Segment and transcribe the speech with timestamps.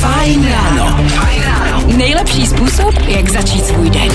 [0.00, 1.04] Fajn ráno.
[1.96, 4.08] Nejlepší způsob, jak začít svůj den.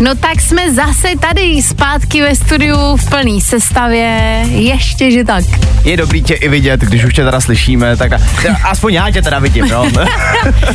[0.00, 5.44] No tak jsme zase tady zpátky ve studiu v plný sestavě, ještě že tak.
[5.84, 8.18] Je dobrý tě i vidět, když už tě teda slyšíme, tak a,
[8.64, 9.90] aspoň já tě teda vidím, no.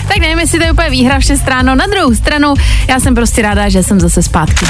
[0.07, 1.75] tak nevím, jestli to je úplně výhra v 6 ráno.
[1.75, 2.53] Na druhou stranu,
[2.87, 4.65] já jsem prostě ráda, že jsem zase zpátky.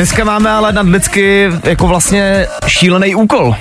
[0.00, 3.56] Dneska máme ale nadlidsky jako vlastně šílený úkol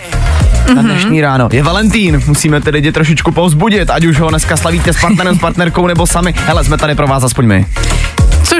[0.67, 0.91] na mhm.
[0.91, 1.49] dnešní ráno.
[1.51, 5.39] Je Valentín, musíme tedy lidi trošičku povzbudit, ať už ho dneska slavíte s partnerem, s
[5.39, 6.33] partnerkou nebo sami.
[6.45, 7.65] Hele, jsme tady pro vás aspoň my.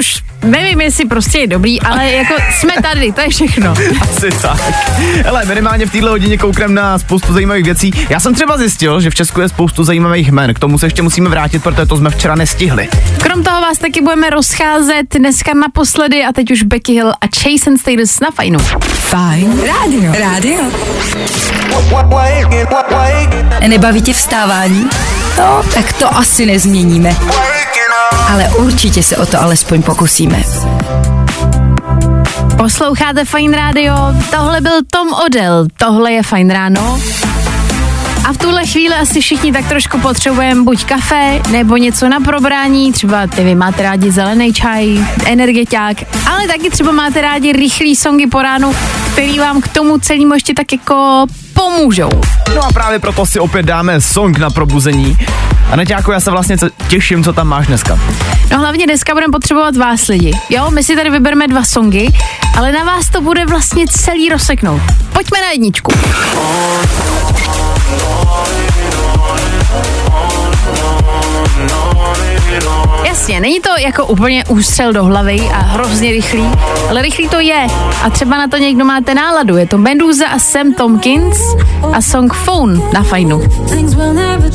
[0.00, 3.74] Což nevím, jestli prostě je dobrý, ale jako jsme tady, to je všechno.
[4.00, 4.60] Asi tak.
[5.24, 7.92] Hele, minimálně v této hodině koukneme na spoustu zajímavých věcí.
[8.08, 10.54] Já jsem třeba zjistil, že v Česku je spoustu zajímavých jmen.
[10.54, 12.88] K tomu se ještě musíme vrátit, protože to jsme včera nestihli.
[13.22, 17.78] Krom toho vás taky budeme rozcházet dneska naposledy a teď už Becky Hill a Jason
[17.78, 18.58] Status na fajnu.
[18.82, 20.12] Fajn rádio.
[20.20, 20.60] Rádio.
[23.68, 24.88] Nebaví tě vstávání?
[25.38, 27.16] No, tak to asi nezměníme
[28.30, 30.42] ale určitě se o to alespoň pokusíme.
[32.56, 33.94] Posloucháte Fine Radio,
[34.30, 37.00] tohle byl Tom Odell, tohle je Fine Ráno.
[38.24, 42.92] A v tuhle chvíli asi všichni tak trošku potřebujeme buď kafe, nebo něco na probrání,
[42.92, 48.26] třeba ty vy máte rádi zelený čaj, energeťák, ale taky třeba máte rádi rychlý songy
[48.26, 48.74] po ránu,
[49.12, 52.10] který vám k tomu celému ještě tak jako pomůžou.
[52.54, 55.18] No a právě proto si opět dáme song na probuzení.
[55.70, 56.56] A Neťáko, já se vlastně
[56.88, 57.98] těším, co tam máš dneska.
[58.50, 60.32] No hlavně dneska budeme potřebovat vás lidi.
[60.50, 62.08] Jo, my si tady vybereme dva songy,
[62.56, 64.82] ale na vás to bude vlastně celý rozseknout.
[65.12, 65.92] Pojďme na jedničku.
[73.04, 76.44] Jasně, není to jako úplně ústřel do hlavy a hrozně rychlý,
[76.90, 77.66] ale rychlý to je.
[78.02, 79.56] A třeba na to někdo máte náladu.
[79.56, 81.38] Je to Menduza a Sam Tompkins
[81.92, 83.42] a song Phone na fajnu.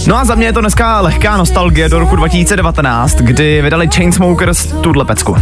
[0.08, 4.68] No a za mě je to dneska lehká nostalgie do roku 2019, kdy vydali Chainsmokers
[4.82, 5.36] tuhle pecku.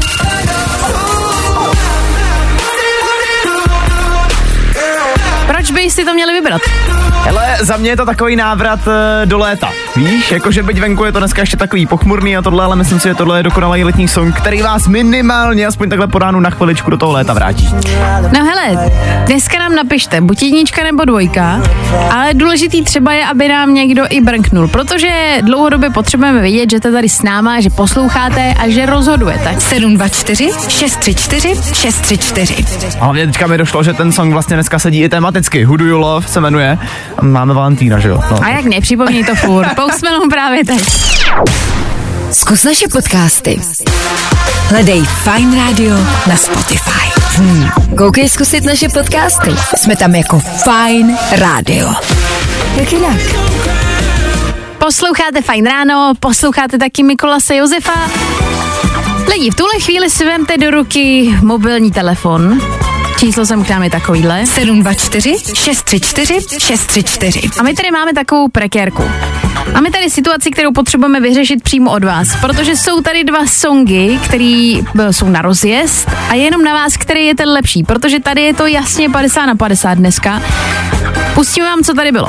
[5.48, 6.62] Proč by si to měli vybrat?
[7.24, 8.94] Hele, za mě je to takový návrat uh,
[9.26, 9.70] do léta.
[9.96, 13.08] Víš, jakože byť venku je to dneska ještě takový pochmurný a tohle, ale myslím si,
[13.08, 16.90] že tohle je dokonalý letní song, který vás minimálně aspoň takhle po ránu na chviličku
[16.90, 17.70] do toho léta vrátí.
[18.32, 18.92] No hele,
[19.26, 21.62] dneska nám napište, buď jednička nebo dvojka,
[22.12, 26.92] ale důležitý třeba je, aby nám někdo i brnknul, protože dlouhodobě potřebujeme vědět, že jste
[26.92, 29.56] tady s náma, že posloucháte a že rozhodujete.
[29.60, 35.10] 724 634 634 A hlavně teďka mi došlo, že ten song vlastně dneska sedí i
[35.10, 35.60] tematicky.
[35.60, 36.78] You love se jmenuje.
[37.22, 38.20] Máme Valentína, že jo?
[38.32, 38.44] No.
[38.44, 39.68] A jak nepřipomíní to furt.
[39.76, 40.84] Pousmenou právě teď.
[42.32, 43.62] Zkus naše podcasty.
[44.70, 45.96] Hledej Fine Radio
[46.28, 47.22] na Spotify.
[47.36, 47.70] Hmm.
[47.98, 49.52] Koukej zkusit naše podcasty.
[49.76, 51.94] Jsme tam jako Fine Radio.
[52.76, 53.18] Jak jinak?
[54.78, 58.10] Posloucháte Fine Ráno, posloucháte taky Mikolase Josefa.
[59.32, 62.62] Lidi, v tuhle chvíli si vemte do ruky mobilní telefon
[63.24, 64.46] Číslo sem k nám je takovýhle.
[64.46, 67.50] 724 634 634.
[67.60, 69.04] A my tady máme takovou prekérku.
[69.74, 74.76] Máme tady situaci, kterou potřebujeme vyřešit přímo od vás, protože jsou tady dva songy, které
[75.00, 78.42] eh, jsou na rozjezd a je jenom na vás, který je ten lepší, protože tady
[78.42, 80.42] je to jasně 50 na 50 dneska.
[81.34, 82.28] Pustíme vám, co tady bylo.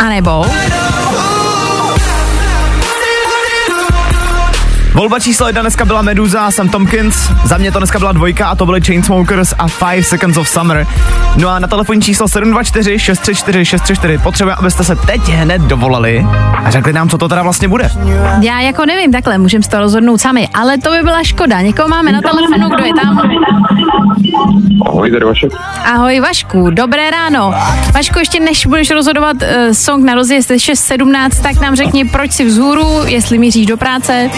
[0.00, 0.44] A nebo...
[4.94, 7.30] Volba číslo jedna dneska byla Meduza a Sam Tompkins.
[7.44, 10.86] Za mě to dneska byla dvojka a to byly Chainsmokers a Five Seconds of Summer.
[11.36, 16.26] No a na telefonní číslo 724 634 634 potřebujeme, abyste se teď hned dovolali
[16.64, 17.90] a řekli nám, co to teda vlastně bude.
[18.40, 21.60] Já jako nevím, takhle můžeme z to rozhodnout sami, ale to by byla škoda.
[21.60, 23.30] Někoho máme na telefonu, kdo je tam?
[24.86, 25.52] Ahoj, tady Vašek.
[25.84, 27.54] Ahoj Vašku, dobré ráno.
[27.94, 32.44] Vašku, ještě než budeš rozhodovat uh, song na rozjezd 6.17, tak nám řekni, proč jsi
[32.44, 34.30] vzhůru, jestli míříš do práce.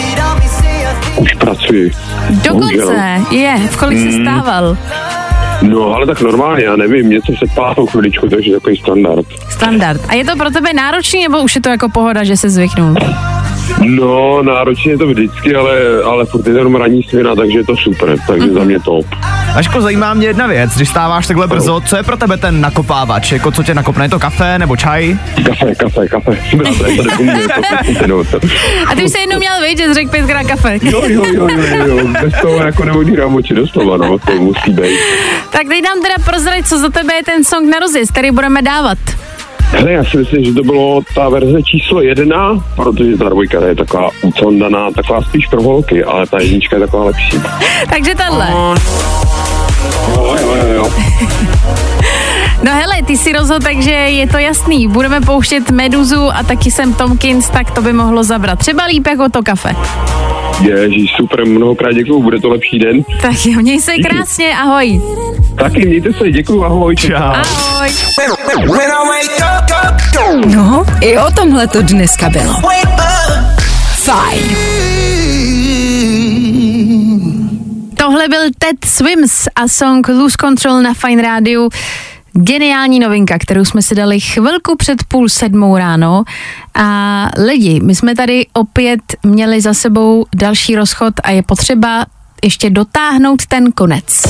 [1.17, 1.91] Už pracuji.
[2.29, 3.57] Dokonce, je.
[3.71, 4.25] V kolik jsi hmm.
[4.25, 4.77] stával?
[5.61, 9.25] No, ale tak normálně, já nevím, něco se pátou chviličku, takže takový standard.
[9.49, 10.01] Standard.
[10.07, 12.95] A je to pro tebe náročný, nebo už je to jako pohoda, že se zvyknul?
[13.89, 17.65] No, náročně je to vždycky, ale, ale furt je to jenom ranní svěna, takže je
[17.65, 18.53] to super, takže mm-hmm.
[18.53, 19.05] za mě top.
[19.55, 23.31] Aško, zajímá mě jedna věc, když stáváš takhle brzo, co je pro tebe ten nakopávač?
[23.31, 25.17] Jako co tě nakopne, je to kafe nebo čaj?
[25.45, 26.37] Kafe, kafe, kafe.
[28.87, 30.79] A ty už se jednou měl vidět, že řekl pětkrát kafe.
[30.81, 34.99] Jo, jo, jo, jo, jo, bez toho jako neodírám oči doslova, no, to musí být.
[35.51, 38.61] Tak teď nám teda prozrať, co za tebe je ten song na rozjezd, který budeme
[38.61, 38.97] dávat.
[39.71, 43.75] Hele, já si myslím, že to bylo ta verze číslo jedna, protože ta dvojka je
[43.75, 47.39] taková ucondaná, taková spíš pro holky, ale ta jednička je taková lepší.
[47.89, 48.47] Takže tahle.
[50.15, 50.89] Jo, jo, jo, jo.
[52.63, 54.87] No hele, ty si rozhodl, takže je to jasný.
[54.87, 58.59] Budeme pouštět Meduzu a taky jsem Tomkins, tak to by mohlo zabrat.
[58.59, 59.75] Třeba líp jako to kafe.
[60.61, 63.03] Ježíš, super, mnohokrát děkuju, bude to lepší den.
[63.21, 65.01] Tak jo, měj se krásně, ahoj.
[65.57, 66.95] Taky mějte se, děkuju, ahoj.
[66.95, 67.13] Čau.
[67.15, 67.89] Ahoj.
[70.45, 72.53] No, i o tomhle to dneska bylo.
[74.03, 74.55] Fajn.
[77.97, 81.69] Tohle byl Ted Swims a song Lose Control na Fine Radio.
[82.39, 86.23] Geniální novinka, kterou jsme si dali chvilku před půl sedmou ráno.
[86.75, 92.05] A lidi, my jsme tady opět měli za sebou další rozchod a je potřeba
[92.43, 94.23] ještě dotáhnout ten konec.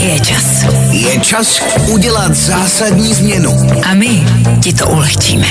[0.00, 0.77] Je čas.
[1.08, 3.50] Je čas udělat zásadní změnu.
[3.90, 4.26] A my
[4.62, 5.46] ti to ulehčíme.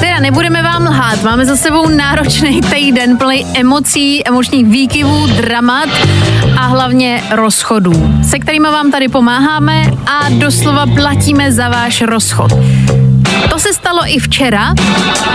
[0.00, 5.88] Teda nebudeme vám lhát, máme za sebou náročný týden plný emocí, emočních výkyvů, dramat
[6.56, 12.52] a hlavně rozchodů, se kterými vám tady pomáháme a doslova platíme za váš rozchod.
[13.50, 14.74] To se stalo i včera,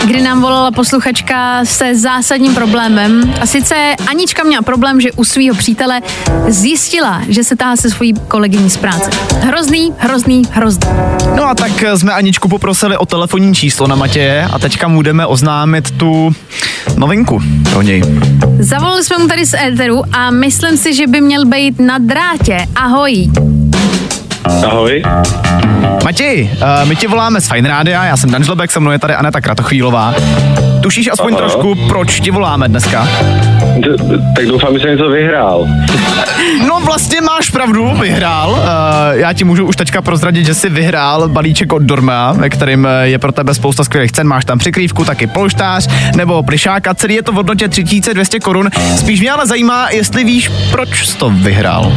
[0.06, 3.34] kdy nám volala posluchačka se zásadním problémem.
[3.42, 3.76] A sice
[4.08, 6.02] Anička měla problém, že u svého přítele
[6.48, 9.10] zjistila, že se táhá se svojí kolegyní z práce.
[9.40, 10.90] Hrozný, hrozný, hrozný.
[11.36, 15.26] No a tak jsme Aničku poprosili o telefonní číslo na Matěje a teďka mu jdeme
[15.26, 16.36] oznámit tu
[16.98, 17.42] novinku
[17.72, 18.04] pro něj.
[18.60, 22.58] Zavolali jsme mu tady z éteru a myslím si, že by měl být na drátě.
[22.76, 23.32] Ahoj.
[24.46, 25.04] Ahoj.
[26.04, 29.00] Matěj, uh, my ti voláme z Fine Rádia, já jsem Dan Žlebek, se mnou je
[29.00, 30.14] tady Aneta Kratochvílová.
[30.82, 31.38] Tušíš aspoň Aha.
[31.42, 33.08] trošku, proč ti voláme dneska?
[33.78, 33.90] D-
[34.36, 35.68] tak doufám, že jsem něco vyhrál.
[36.68, 38.52] No vlastně máš pravdu, vyhrál.
[38.52, 38.60] Uh,
[39.12, 43.08] já ti můžu už teďka prozradit, že jsi vyhrál balíček od Dorma, ve kterým eh,
[43.08, 44.28] je pro tebe spousta skvělých cen.
[44.28, 46.94] Máš tam přikrývku, taky polštář nebo plišáka.
[46.94, 48.70] Celý je to v hodnotě 3200 korun.
[48.98, 51.94] Spíš mě ale zajímá, jestli víš, proč jsi to vyhrál.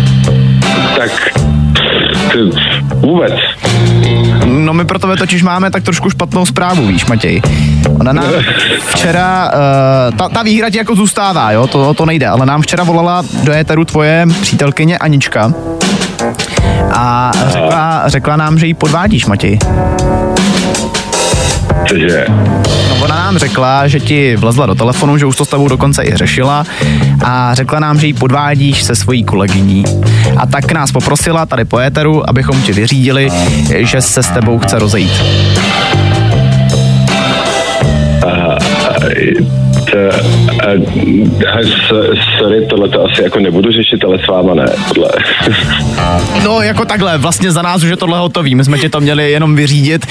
[0.96, 1.10] Tak
[2.94, 3.32] vůbec.
[4.44, 7.42] No my pro tebe totiž máme tak trošku špatnou zprávu, víš, Matěj.
[8.00, 8.24] Ona nám
[8.86, 9.52] včera,
[10.10, 13.24] uh, ta, ta výhra ti jako zůstává, jo, to, to nejde, ale nám včera volala
[13.42, 15.52] do éteru tvoje přítelkyně Anička
[16.92, 19.58] a řekla, řekla nám, že jí podvádíš, Matěj.
[21.88, 22.26] Cože?
[22.88, 26.04] No, ona nám řekla, že ti vlezla do telefonu, že už to s tebou dokonce
[26.04, 26.64] i řešila
[27.24, 29.84] a řekla nám, že jí podvádíš se svojí kolegyní.
[30.36, 33.28] A tak nás poprosila tady po éteru, abychom ti vyřídili,
[33.78, 35.12] že se s tebou chce rozejít.
[38.26, 38.56] A,
[41.52, 45.08] a, s- sorry, tohle to asi jako nebudu řešit, ale s váma ne, podle.
[46.44, 49.30] No, jako takhle, vlastně za nás už je tohle hotový, my jsme ti to měli
[49.30, 50.06] jenom vyřídit,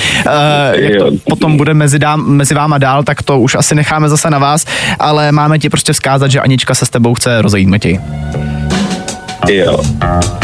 [0.75, 4.29] jak to potom bude mezi, dám, mezi váma dál, tak to už asi necháme zase
[4.29, 4.65] na vás,
[4.99, 7.99] ale máme ti prostě vzkázat, že Anička se s tebou chce rozejít, Matěj.
[9.49, 9.77] Jo.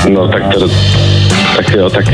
[0.09, 0.67] No tak to,
[1.55, 2.05] tak jo, tak,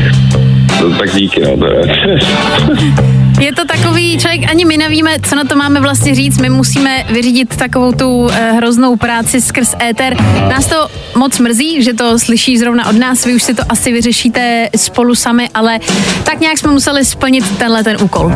[0.98, 1.66] tak díky, no.
[3.38, 3.52] Je.
[3.52, 6.38] To takový, člověk ani my nevíme, co na to máme vlastně říct.
[6.38, 10.16] My musíme vyřídit takovou tu eh, hroznou práci skrz éter.
[10.48, 13.24] Nás to moc mrzí, že to slyší zrovna od nás.
[13.24, 15.78] Vy už si to asi vyřešíte spolu sami, ale
[16.24, 18.32] tak nějak jsme museli splnit tenhle ten úkol.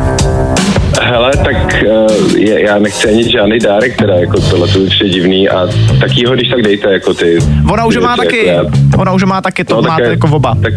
[1.01, 5.49] Hele, tak uh, je, já nechci ani žádný dárek, teda jako tohle to je divný
[5.49, 5.67] a
[5.99, 7.37] taky ho když tak dejte, jako ty.
[7.71, 9.75] Ona už ty ho má věci, taky, jako já- ona už ho má taky, to
[9.75, 10.55] No, máte tak je- jako oba.
[10.61, 10.73] Tak,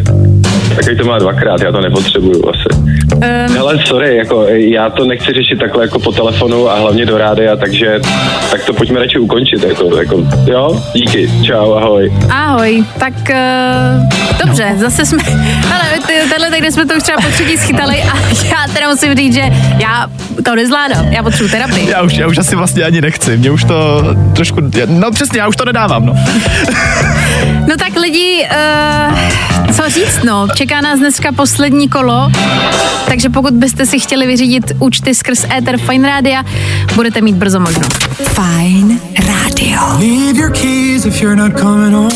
[0.75, 2.81] takový to má dvakrát, já to nepotřebuju asi.
[3.15, 7.17] Um, Hele, sorry, jako já to nechci řešit takhle jako po telefonu a hlavně do
[7.17, 7.99] rádia, takže
[8.51, 12.13] tak to pojďme radši ukončit, jako, jako jo, díky, čau, ahoj.
[12.29, 15.23] ahoj, tak uh, dobře, zase jsme,
[15.73, 19.15] ale ty- tenhle týden jsme to už třeba po třetí schytali a já teda musím
[19.15, 19.43] říct, že
[19.79, 20.07] já
[20.45, 21.89] to nezvládám, já potřebuji terapii.
[21.89, 24.03] Já už, já už asi vlastně ani nechci, mě už to
[24.35, 24.55] trošku,
[24.87, 26.13] no přesně, já už to nedávám, no.
[27.67, 29.17] No tak lidi, uh,
[29.75, 32.31] co říct, no, čeká nás dneska poslední kolo,
[33.07, 36.43] takže pokud byste si chtěli vyřídit účty skrz Ether Fine Rádia,
[36.95, 38.03] budete mít brzo možnost.
[38.23, 39.79] Fajn rádio.
[39.99, 42.09] Leave your keys if you're not coming home.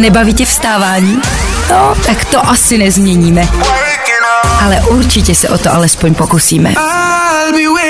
[0.00, 1.20] Nebaví tě vstávání?
[1.70, 3.48] No, tak to asi nezměníme.
[4.64, 6.74] Ale určitě se o to alespoň pokusíme.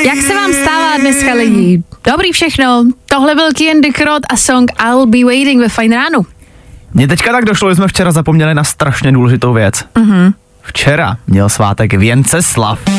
[0.06, 1.82] Jak se vám stává dneska lidi?
[2.12, 6.26] Dobrý všechno, tohle byl Kian Dikrot a song I'll Be Waiting ve Fine Ránu.
[6.96, 9.84] Mně teďka tak došlo, že jsme včera zapomněli na strašně důležitou věc.
[9.94, 10.12] Mhm.
[10.12, 10.32] Mm-hmm.
[10.62, 12.78] Včera měl svátek Věnceslav.
[12.88, 12.94] Uh,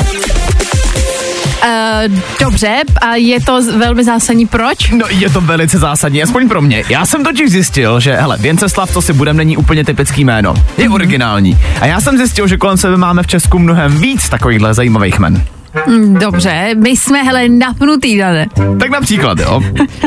[2.40, 4.92] dobře, a je to velmi zásadní proč?
[4.92, 6.84] No je to velice zásadní, aspoň pro mě.
[6.90, 10.54] Já jsem totiž zjistil, že hele, Věnceslav, co si budem, není úplně typický jméno.
[10.78, 11.58] Je originální.
[11.82, 15.44] A já jsem zjistil, že kolem sebe máme v Česku mnohem víc takovýchhle zajímavých men.
[15.88, 18.48] Mm, Dobře, my jsme, hele, napnutý, Dane.
[18.80, 19.62] Tak například, jo.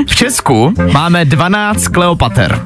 [0.06, 2.62] V Česku máme 12 Kleopater.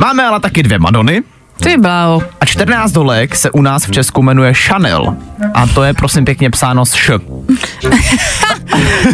[0.00, 1.22] Máme ale taky dvě Madony
[1.62, 2.22] Ty bláho.
[2.40, 5.16] a 14 dolek se u nás v Česku jmenuje Chanel.
[5.54, 7.10] A to je prosím pěkně psáno s š.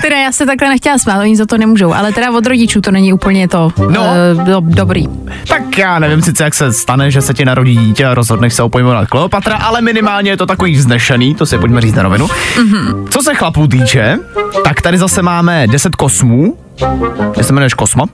[0.02, 2.90] Teda já se takhle nechtěla smát, oni za to nemůžou, ale teda od rodičů to
[2.90, 4.00] není úplně to No.
[4.36, 5.06] uh, do, dobrý.
[5.48, 8.62] Tak já nevím sice, jak se stane, že se ti narodí dítě a rozhodneš se
[8.62, 12.26] ho pojmenovat Kleopatra, ale minimálně je to takový vznešený, to si pojďme říct na rovinu.
[12.26, 13.08] Mm-hmm.
[13.08, 14.18] Co se chlapů týče,
[14.64, 16.58] tak tady zase máme 10 kosmů.
[17.34, 18.04] Ty se jmenuješ Kosmo.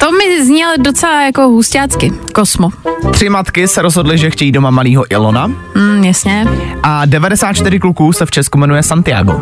[0.00, 2.12] To mi znělo docela jako hustácky.
[2.34, 2.68] Kosmo.
[3.12, 6.46] Tři matky se rozhodly, že chtějí doma malýho Ilona Mm, jasně.
[6.82, 9.40] a 94 kluků se v Česku jmenuje Santiago.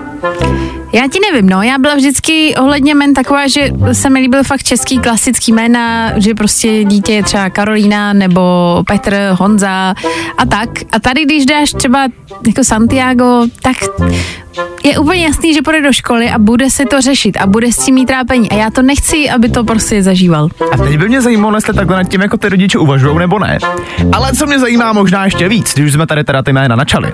[0.92, 4.62] Já ti nevím, no, já byla vždycky ohledně men taková, že se mi líbil fakt
[4.62, 8.40] český klasický jména, že prostě dítě je třeba Karolína nebo
[8.86, 9.94] Petr, Honza
[10.38, 10.68] a tak.
[10.92, 12.08] A tady, když dáš třeba
[12.46, 13.76] jako Santiago, tak
[14.84, 17.76] je úplně jasný, že půjde do školy a bude se to řešit a bude s
[17.76, 18.50] tím mít trápení.
[18.50, 20.48] A já to nechci, aby to prostě zažíval.
[20.72, 23.58] A teď by mě zajímalo, jestli takhle nad tím jako ty rodiče uvažují nebo ne.
[24.12, 27.12] Ale co mě zajímá možná ještě víc, když jsme tady teda ty jména načali.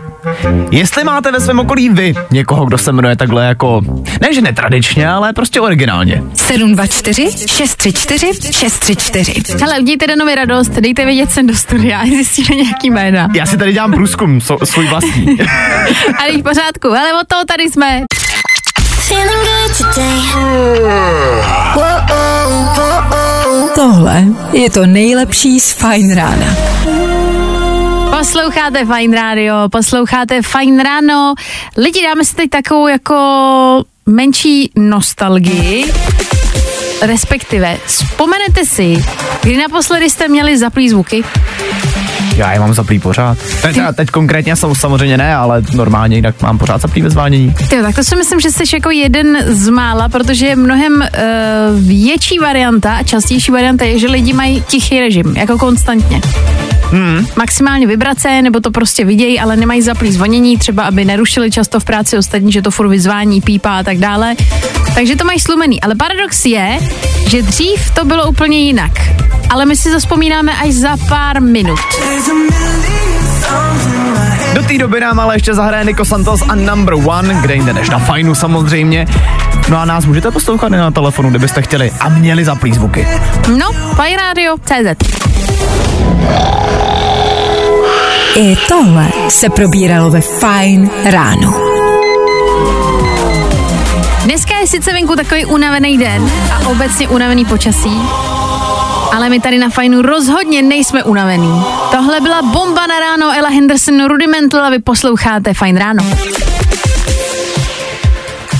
[0.70, 3.80] Jestli máte ve svém okolí vy někoho, kdo se jmenuje takhle jako,
[4.20, 6.22] ne že netradičně, ale prostě originálně.
[6.34, 9.42] 724 634 634.
[9.60, 13.28] Hele, udějte Danovi radost, dejte vědět sem do studia a zjistíme nějaký jména.
[13.34, 15.38] Já si tady dělám průzkum so, svůj vlastní.
[16.18, 18.02] A v pořádku, ale od toho tady jsme.
[19.08, 20.20] Feeling good today.
[23.74, 26.56] Tohle je to nejlepší z Fine Rána.
[28.18, 31.34] Posloucháte Fine Radio, posloucháte Fine Ráno.
[31.76, 33.14] Lidi, dáme si teď takovou jako
[34.06, 35.92] menší nostalgii.
[37.02, 39.04] Respektive, vzpomenete si,
[39.42, 41.24] kdy naposledy jste měli zaplý zvuky?
[42.36, 43.38] Já je mám zaplý pořád.
[43.62, 47.54] Teď, teď konkrétně sam, samozřejmě ne, ale normálně jinak mám pořád zaplý ve zvánění.
[47.72, 51.08] Jo, tak to si myslím, že jsi jako jeden z mála, protože je mnohem uh,
[51.80, 56.20] větší varianta a častější varianta je, že lidi mají tichý režim, jako konstantně.
[56.94, 57.26] Hmm.
[57.36, 61.84] Maximálně vibrace, nebo to prostě vidějí, ale nemají zaplý zvonění, třeba aby nerušili často v
[61.84, 64.34] práci ostatní, že to furt vyzvání, pípá a tak dále.
[64.94, 65.80] Takže to mají slumený.
[65.80, 66.78] Ale paradox je,
[67.28, 68.92] že dřív to bylo úplně jinak.
[69.50, 71.78] Ale my si zaspomínáme až za pár minut.
[74.54, 77.90] Do té doby nám ale ještě zahraje Nico Santos a Number One, kde jinde než
[77.90, 79.06] na fajnu samozřejmě.
[79.68, 83.08] No a nás můžete poslouchat i na telefonu, kdybyste chtěli a měli zaplý zvuky.
[83.58, 85.24] No, Fine Radio, CZ.
[88.36, 91.54] I tohle se probíralo ve Fine ráno.
[94.24, 98.00] Dneska je sice venku takový unavený den a obecně unavený počasí,
[99.16, 101.64] ale my tady na Fajnu rozhodně nejsme unavený.
[101.90, 106.04] Tohle byla bomba na ráno, Ella Henderson, Rudimental a vy posloucháte Fajn ráno.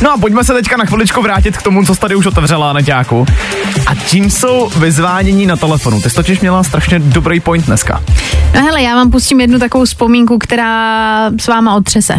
[0.02, 2.72] No a pojďme se teďka na chviličku vrátit k tomu, co jsi tady už otevřela
[2.72, 3.26] na ťáku.
[3.86, 6.00] A tím jsou vyzvánění na telefonu.
[6.00, 8.02] Ty jsi totiž měla strašně dobrý point dneska.
[8.54, 12.14] No hele, já vám pustím jednu takovou vzpomínku, která s váma otřese.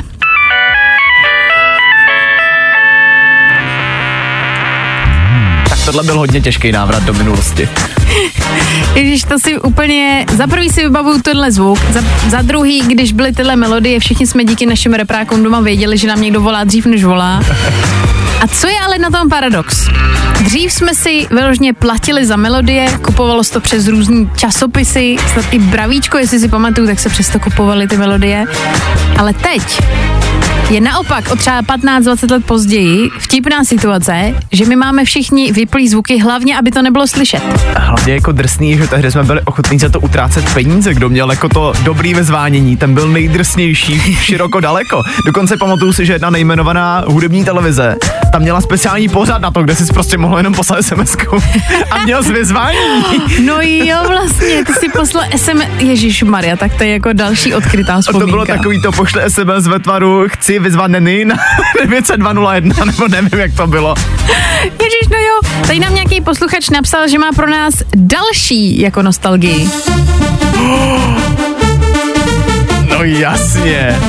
[5.70, 7.70] Tak tohle byl hodně těžký návrat do minulosti.
[8.94, 13.34] Když to si úplně, za prvý si vybavuju tenhle zvuk, za, za druhý, když byly
[13.34, 17.04] tyhle melodie, všichni jsme díky našim reprákům doma věděli, že nám někdo volá dřív, než
[17.04, 17.42] volá.
[18.46, 19.90] A co je ale na tom paradox?
[20.42, 25.60] Dřív jsme si vyloženě platili za melodie, kupovalo se to přes různý časopisy, snad i
[25.60, 28.46] Bravíčko, jestli si pamatuju, tak se přesto kupovaly ty melodie.
[29.18, 29.82] Ale teď
[30.70, 36.20] je naopak o třeba 15-20 let později vtipná situace, že my máme všichni vyplý zvuky,
[36.20, 37.42] hlavně, aby to nebylo slyšet.
[37.76, 40.94] A hlavně jako drsný, že tehdy jsme byli ochotní za to utrácet peníze.
[40.94, 45.04] Kdo měl jako to dobrý vyzvánění, ten byl nejdrsnější široko daleko.
[45.26, 47.96] Dokonce pamatuju si, že jedna nejmenovaná hudební televize,
[48.32, 51.16] tam měla speciální pořad na to, kde si prostě mohl jenom poslat sms
[51.92, 52.78] a měl z vyzvání.
[53.46, 57.94] No jo, vlastně, ty si poslal SM, Ježíš Maria, tak to je jako další odkrytá
[57.96, 58.26] A vzpomínka.
[58.26, 61.36] to bylo takový to, pošle SMS ve tvaru, chci vyzvat Neny na
[61.86, 63.96] 90201, nebo nevím, jak to bylo.
[64.64, 69.70] Ježíš, no jo, tady nám nějaký posluchač napsal, že má pro nás další jako nostalgii.
[72.90, 74.00] No jasně.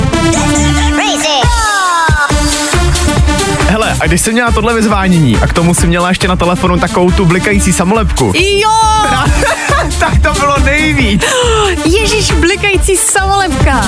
[3.69, 6.79] Hele, A když jsi měla tohle vyzvánění a k tomu si měla ještě na telefonu
[6.79, 8.71] takovou tu blikající samolepku, Jo!
[9.99, 11.25] tak to bylo nejvíc.
[11.85, 13.87] Ježíš, blikající samolepka.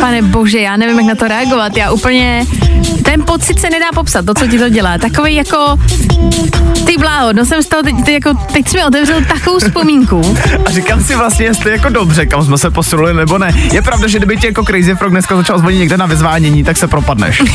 [0.00, 1.76] Pane bože, já nevím, jak na to reagovat.
[1.76, 2.46] Já úplně,
[3.02, 4.98] ten pocit se nedá popsat, to, co ti to dělá.
[4.98, 5.78] Takový jako,
[6.86, 10.36] ty bláho, no jsem z toho teď, teď, jako, teď jsi mi otevřel takovou vzpomínku.
[10.66, 13.54] A říkám si vlastně, jestli jako dobře, kam jsme se posunuli nebo ne.
[13.72, 16.76] Je pravda, že kdyby ti jako Crazy Frog dneska začal zvonit někde na vyzvánění, tak
[16.76, 17.42] se propadneš.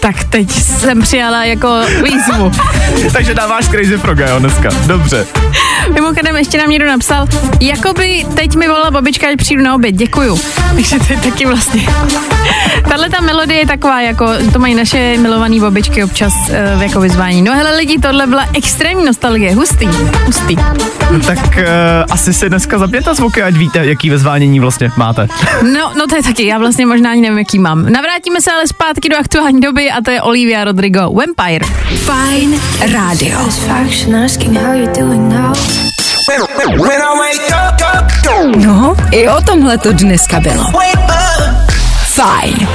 [0.00, 2.52] Tak teď jsem přijala jako výzvu.
[3.12, 4.68] Takže dáváš Crazy Froga, jo, dneska.
[4.86, 5.26] Dobře.
[5.96, 7.26] Mimochodem ještě nám někdo napsal,
[7.60, 10.40] jakoby teď mi volala babička, ať přijdu na oběd, děkuju.
[10.74, 11.82] Takže to je taky vlastně.
[12.88, 16.34] Tahle ta melodie je taková, jako to mají naše milované babičky občas
[16.74, 17.42] uh, jako vyzvání.
[17.42, 19.86] No hele lidi, tohle byla extrémní nostalgie, hustý,
[20.26, 20.56] hustý.
[21.26, 21.62] Tak uh,
[22.10, 25.28] asi si dneska zapněte zvuky, ať víte, jaký vyzvánění vlastně máte.
[25.62, 27.92] No, no to je taky, já vlastně možná ani nevím, jaký mám.
[27.92, 31.66] Navrátíme se ale zpátky do aktuální doby a to je Olivia Rodrigo, Vampire.
[36.44, 40.64] Up, up, No, i o tomhle to dneska bylo.
[42.16, 42.68] Fajn.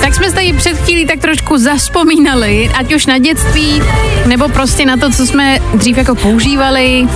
[0.00, 3.82] Tak jsme tady před chvílí tak trošku zaspomínali, ať už na dětství,
[4.26, 7.08] nebo prostě na to, co jsme dřív jako používali.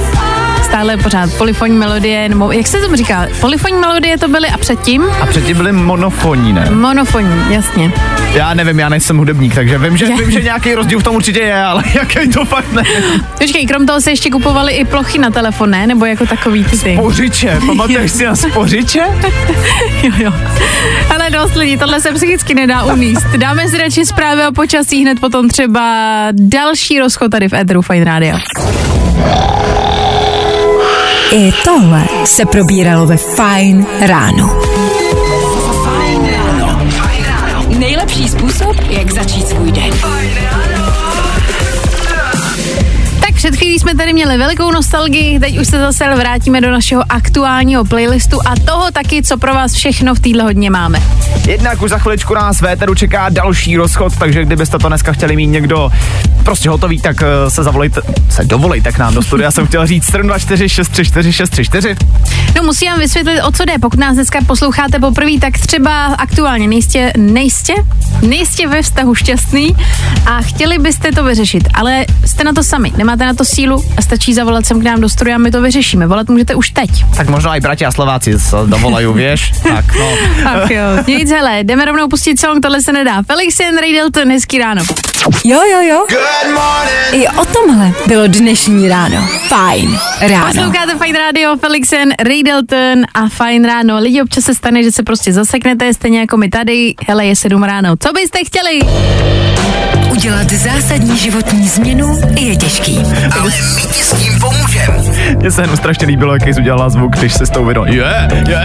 [0.65, 3.27] Stále pořád polyfonní melodie, nebo jak se tomu říká?
[3.41, 5.03] Polyfonní melodie to byly a předtím?
[5.21, 6.71] A předtím byly monofonní, ne?
[6.71, 7.93] Monofonní, jasně.
[8.33, 11.41] Já nevím, já nejsem hudebník, takže vím, že, vím, že nějaký rozdíl v tom určitě
[11.41, 12.83] je, ale jaký to fakt ne.
[13.39, 15.87] Počkej, krom toho se ještě kupovali i plochy na telefon, ne?
[15.87, 16.77] Nebo jako takový ty.
[16.97, 19.05] Spořiče, pamatuješ si na spořiče?
[20.03, 20.33] Jo, jo.
[21.15, 23.27] Ale dost lidí, tohle se psychicky nedá uníst.
[23.37, 28.05] Dáme si radši zprávy o počasí, hned potom třeba další rozchod tady v Eteru Fine
[28.05, 28.37] Radio.
[31.33, 34.61] I tohle se probíralo ve Fajn ráno.
[37.79, 39.91] Nejlepší způsob, jak začít svůj den.
[39.91, 40.70] Tak
[43.41, 47.85] před chvílí jsme tady měli velikou nostalgii, teď už se zase vrátíme do našeho aktuálního
[47.85, 51.03] playlistu a toho taky, co pro vás všechno v téhle hodně máme.
[51.47, 55.37] Jednak už za chviličku nás v Éteru čeká další rozchod, takže kdybyste to dneska chtěli
[55.37, 55.91] mít někdo
[56.45, 60.05] prostě hotový, tak eh, se zavolejte, se dovolejte k nám do studia, jsem chtěl říct
[60.05, 61.97] 724 634 634.
[62.57, 63.73] No musím vám vysvětlit, o co jde.
[63.81, 67.75] Pokud nás dneska posloucháte poprvé, tak třeba aktuálně nejistě, nejistě,
[68.23, 69.77] nejistě ve vztahu šťastný
[70.27, 74.03] a chtěli byste to vyřešit, ale jste na to sami, nemáte na to sílu a
[74.03, 76.07] stačí zavolat sem k nám do studia a my to vyřešíme.
[76.07, 76.91] Volat můžete už teď.
[77.17, 79.53] Tak možná i bratia a Slováci se dovolají, věš?
[79.63, 80.11] Tak no.
[80.45, 83.23] Ach jo, nic hele, jdeme rovnou pustit song, tohle se nedá.
[83.23, 84.83] Felix and Ray Dalton, hezký ráno.
[85.45, 86.07] Jo, jo, jo.
[86.09, 87.25] Good morning.
[87.25, 89.29] I o tomhle bylo dnešní ráno.
[89.49, 90.47] Fajn ráno.
[90.47, 92.43] Posloucháte Fine Radio, Felixen, Ray
[93.15, 93.99] a Fine Ráno.
[93.99, 96.95] Lidi občas se stane, že se prostě zaseknete, stejně jako my tady.
[97.09, 97.95] Hele, je 7 ráno.
[98.01, 98.81] Co byste chtěli?
[100.21, 102.99] Udělat zásadní životní změnu je těžký.
[103.41, 105.10] Ale my ti s tím pomůžem.
[105.37, 107.89] Mně se jenom strašně líbilo, jaký jsi udělala zvuk, když se s tou vydal.
[107.89, 108.65] Je, je.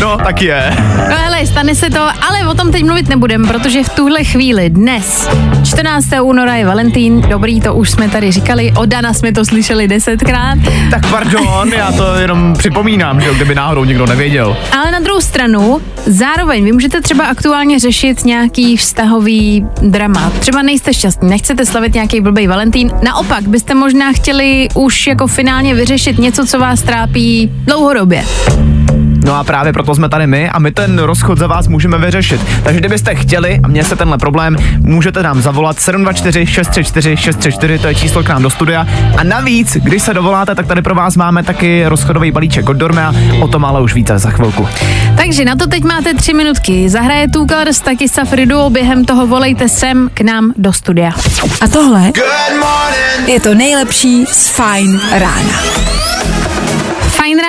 [0.00, 0.76] No, tak je.
[1.10, 4.70] No hele, stane se to, ale o tom teď mluvit nebudem, protože v tuhle chvíli
[4.70, 5.28] dnes,
[5.64, 6.06] 14.
[6.22, 10.58] února je Valentín, dobrý, to už jsme tady říkali, od Dana jsme to slyšeli desetkrát,
[10.90, 14.56] Tak pardon, já to jenom připomínám, že kdyby náhodou někdo nevěděl.
[14.82, 20.32] ale na druhou stranu, zároveň vy můžete třeba aktuálně řešit nějaký vztahový drama.
[20.40, 25.74] Třeba nejste šťastní, nechcete slavit nějaký blbej Valentín, naopak byste možná chtěli už jako finálně
[25.74, 28.24] vyřešit něco, co vás trápí dlouhodobě.
[29.24, 32.40] No a právě proto jsme tady my a my ten rozchod za vás můžeme vyřešit.
[32.62, 37.88] Takže kdybyste chtěli a měli se tenhle problém, můžete nám zavolat 724 634 634, to
[37.88, 38.86] je číslo k nám do studia.
[39.16, 43.12] A navíc, když se dovoláte, tak tady pro vás máme taky rozchodový balíček od Dormea,
[43.42, 44.68] o tom ale už více za chvilku.
[45.16, 46.88] Takže na to teď máte tři minutky.
[46.88, 51.12] Zahraje Tukars, taky Safri Duo, během toho volejte sem k nám do studia.
[51.60, 52.12] A tohle
[53.26, 55.60] je to nejlepší z Fajn rána.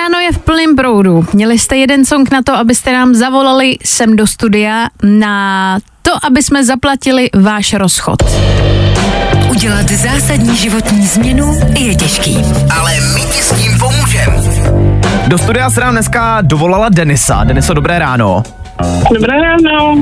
[0.02, 1.26] Ráno je v plném proudu.
[1.32, 6.42] Měli jste jeden song na to, abyste nám zavolali sem do studia na to, aby
[6.42, 8.22] jsme zaplatili váš rozchod.
[9.50, 12.38] Udělat zásadní životní změnu je těžký.
[12.78, 14.32] Ale my ti s tím pomůžem.
[15.26, 17.44] Do studia se nám dneska dovolala Denisa.
[17.44, 18.42] Deniso, dobré ráno.
[19.14, 19.96] Dobré ráno.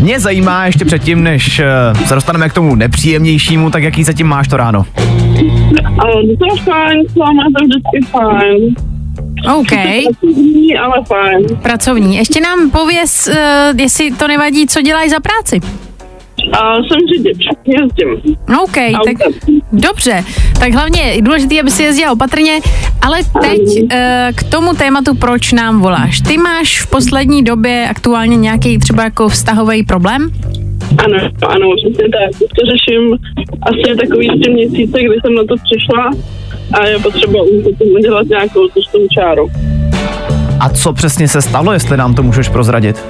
[0.00, 4.48] Mě zajímá ještě předtím, než eh, se dostaneme k tomu nepříjemnějšímu, tak jaký zatím máš
[4.48, 4.86] to ráno?
[5.98, 8.93] Ale to je fajn, s váma to vždycky fajn.
[9.58, 11.46] OK, Pracovní, ale fajn.
[11.62, 12.16] pracovní.
[12.16, 15.60] Ještě nám pověz, uh, jestli to nevadí, co děláš za práci.
[16.52, 18.36] A jsem řidič, jezdím.
[18.62, 19.32] OK, tak
[19.72, 20.24] dobře.
[20.60, 22.60] Tak hlavně je důležité, aby si jezdila opatrně,
[23.02, 23.88] ale teď uh,
[24.34, 26.20] k tomu tématu, proč nám voláš.
[26.20, 30.30] Ty máš v poslední době aktuálně nějaký třeba jako vztahový problém?
[31.04, 31.18] Ano,
[31.48, 32.38] ano, přesně tak.
[32.38, 33.16] To řeším
[33.62, 36.10] asi takový tři měsíce, kdy jsem na to přišla
[36.80, 39.48] a je potřeba už tomu dělat nějakou tustou čáru.
[40.60, 43.04] A co přesně se stalo, jestli nám to můžeš prozradit?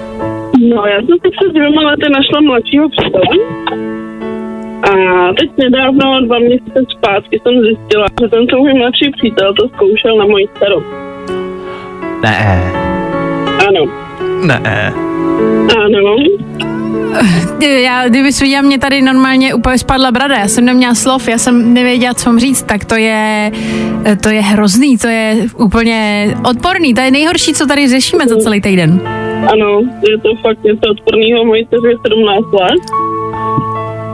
[0.71, 3.37] No, já jsem si před dvěma lety našla mladšího přítele.
[4.83, 4.93] A
[5.39, 10.27] teď nedávno, dva měsíce zpátky, jsem zjistila, že ten můj mladší přítel to zkoušel na
[10.27, 10.83] moji dceru.
[12.23, 12.73] Ne,
[13.69, 13.93] Ano,
[14.47, 14.93] ne.
[15.85, 16.17] ano.
[17.83, 21.75] Já, kdyby viděla, mě tady normálně úplně spadla brada, já jsem neměla slov, já jsem
[21.75, 23.51] nevěděla, co mám říct, tak to je,
[24.23, 28.61] to je hrozný, to je úplně odporný, to je nejhorší, co tady řešíme za celý
[28.61, 29.01] týden.
[29.53, 29.81] Ano,
[30.11, 31.45] je to fakt něco odporného.
[31.45, 32.83] Mojí dceři je 17 let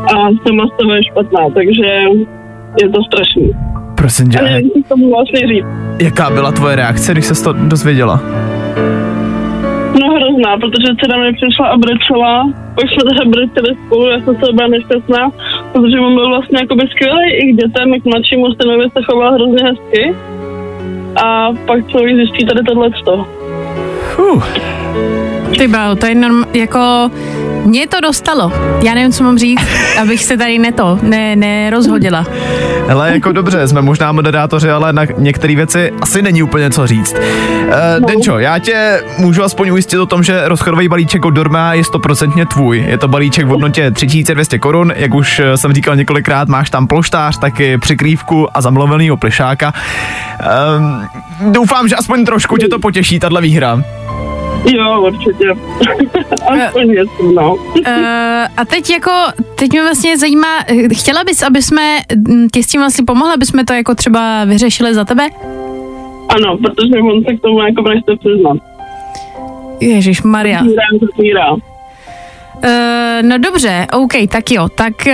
[0.04, 0.16] a
[0.48, 1.86] sama z toho je špatná, takže
[2.82, 3.50] je to strašný.
[3.96, 5.66] Prosím tě, A nevím, co tomu vlastně říct.
[6.02, 8.20] jaká byla tvoje reakce, když se to dozvěděla?
[10.30, 14.52] Hrozná, protože dcera mi přišla a brečela, pak jsme teda brečeli spolu, já jsem se
[14.52, 15.30] byla nešťastná,
[15.72, 19.34] protože on byl vlastně jakoby skvělý i k dětem, i k mladšímu synovi se choval
[19.34, 20.14] hrozně hezky.
[21.24, 23.26] A pak člověk zjistí tady tohleto.
[24.18, 27.10] Uh, Ty báho, to je norm, jako,
[27.64, 29.60] mě to dostalo, já nevím, co mám říct,
[30.02, 32.26] abych se tady neto, ne, nerozhodila.
[32.86, 37.14] hele, jako dobře, jsme možná moderátoři, ale na některé věci asi není úplně co říct.
[37.14, 41.84] Uh, Denčo, já tě můžu aspoň ujistit o tom, že rozchodový balíček od Dorma je
[41.84, 42.84] stoprocentně tvůj.
[42.88, 46.86] Je to balíček v hodnotě 3200 korun, jak už eh, jsem říkal několikrát, máš tam
[46.86, 49.72] polštář, taky přikrývku a zamluvenýho plišáka.
[50.78, 51.08] Um,
[51.52, 53.82] doufám, že aspoň trošku tě to potěší, tahle výhra.
[54.64, 55.44] Jo, určitě.
[56.48, 56.94] Aspoň
[57.34, 57.54] no.
[57.54, 57.82] Uh,
[58.56, 59.10] a teď jako,
[59.54, 63.34] teď mě vlastně zajímá, eh, chtěla bys, aby jsme mm, ti s tím vlastně pomohli,
[63.34, 65.28] aby jsme to jako třeba vyřešili za tebe?
[66.28, 68.56] Ano, protože on se k tomu jako nechce přiznat.
[69.80, 70.58] Ježíš Maria.
[70.58, 71.69] Zapírá, zapírá.
[72.64, 72.70] Uh,
[73.22, 74.68] no dobře, OK, tak jo.
[74.68, 75.12] Tak uh,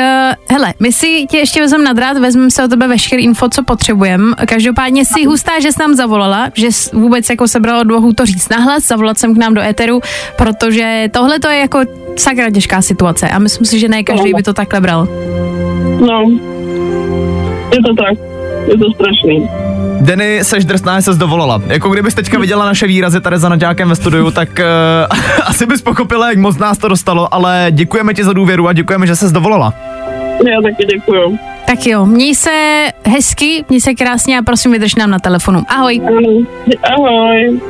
[0.51, 3.63] hele, my si tě ještě vezmeme na drát, vezmeme se o tebe veškerý info, co
[3.63, 4.35] potřebujeme.
[4.47, 8.49] Každopádně si hustá, že jsi nám zavolala, že jsi vůbec jako sebrala odvahu to říct
[8.49, 10.01] nahlas, zavolat jsem k nám do éteru,
[10.37, 11.81] protože tohle to je jako
[12.17, 15.09] sakra těžká situace a myslím si, že ne každý by to takhle bral.
[16.01, 16.31] No,
[17.73, 18.19] je to tak.
[18.69, 19.49] Je to strašný.
[20.01, 21.63] Denny, seš drsná, že ses dovolala.
[21.67, 25.83] Jako kdybys teďka viděla naše výrazy tady za naďákem ve studiu, tak uh, asi bys
[25.83, 29.33] pochopila, jak moc nás to dostalo, ale děkujeme ti za důvěru a děkujeme, že ses
[29.33, 29.75] dovolala.
[30.47, 31.39] Já taky děkuju.
[31.67, 35.63] Tak jo, měj se hezky, měj se krásně a prosím vydrž nám na telefonu.
[35.69, 36.01] Ahoj.
[36.07, 36.47] Ano.
[36.95, 37.61] Ahoj.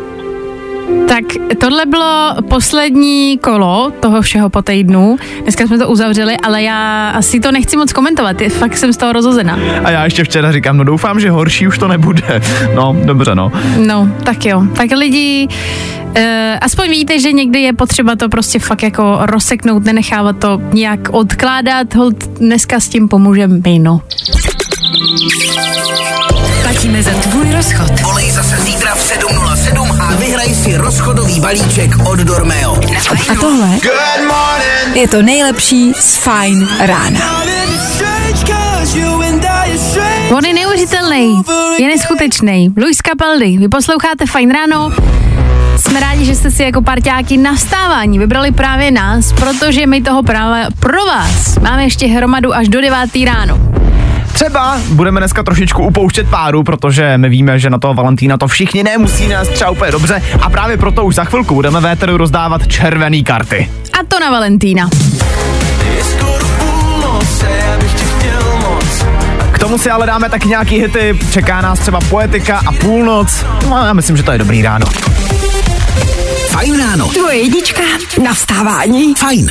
[1.09, 1.25] Tak
[1.59, 5.17] tohle bylo poslední kolo toho všeho po týdnu.
[5.43, 9.13] Dneska jsme to uzavřeli, ale já asi to nechci moc komentovat, fakt jsem z toho
[9.13, 9.59] rozhozená.
[9.85, 12.43] A já ještě včera říkám, no doufám, že horší už to nebude.
[12.75, 13.53] No, dobře, no.
[13.87, 14.63] No, tak jo.
[14.77, 16.23] Tak lidi, uh,
[16.61, 21.95] aspoň víte, že někdy je potřeba to prostě fakt jako rozseknout, nenechávat to nějak odkládat,
[21.95, 24.01] hold dneska s tím pomůže my, no.
[26.67, 28.01] Platíme za tvůj rozchod.
[28.01, 32.77] Volej zase zítra v 7.07 a vyhraj si rozchodový balíček od Dormeo.
[33.29, 33.69] A tohle
[34.95, 37.45] je to nejlepší z Fine rána.
[40.37, 41.43] On je neuvěřitelný,
[41.79, 42.75] je neskutečný.
[42.77, 44.93] Luis Capaldi, vy posloucháte Fajn ráno.
[45.77, 50.23] Jsme rádi, že jste si jako parťáky na vstávání vybrali právě nás, protože my toho
[50.23, 52.99] právě pro vás máme ještě hromadu až do 9.
[53.25, 53.86] ráno.
[54.37, 58.83] Třeba budeme dneska trošičku upouštět páru, protože my víme, že na toho Valentína to všichni
[58.83, 63.25] nemusí nás třeba úplně dobře a právě proto už za chvilku budeme véteru rozdávat červený
[63.25, 63.71] karty.
[63.93, 64.89] A to na Valentína.
[69.53, 73.45] K tomu si ale dáme taky nějaký hity, čeká nás třeba poetika a půlnoc.
[73.69, 74.87] No já myslím, že to je dobrý ráno.
[76.51, 77.09] Fajn ráno.
[77.09, 77.83] Tvoje jednička
[78.25, 79.15] na vstávání.
[79.15, 79.51] Fajn.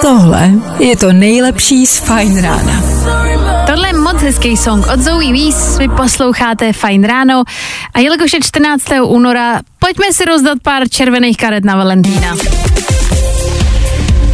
[0.00, 2.82] Tohle je to nejlepší z Fine rána.
[3.66, 7.42] Tohle je moc hezký song od Zoe Weiss, vy posloucháte Fajn ráno
[7.94, 8.84] a jelikož je 14.
[9.04, 12.36] února, pojďme si rozdat pár červených karet na Valentína.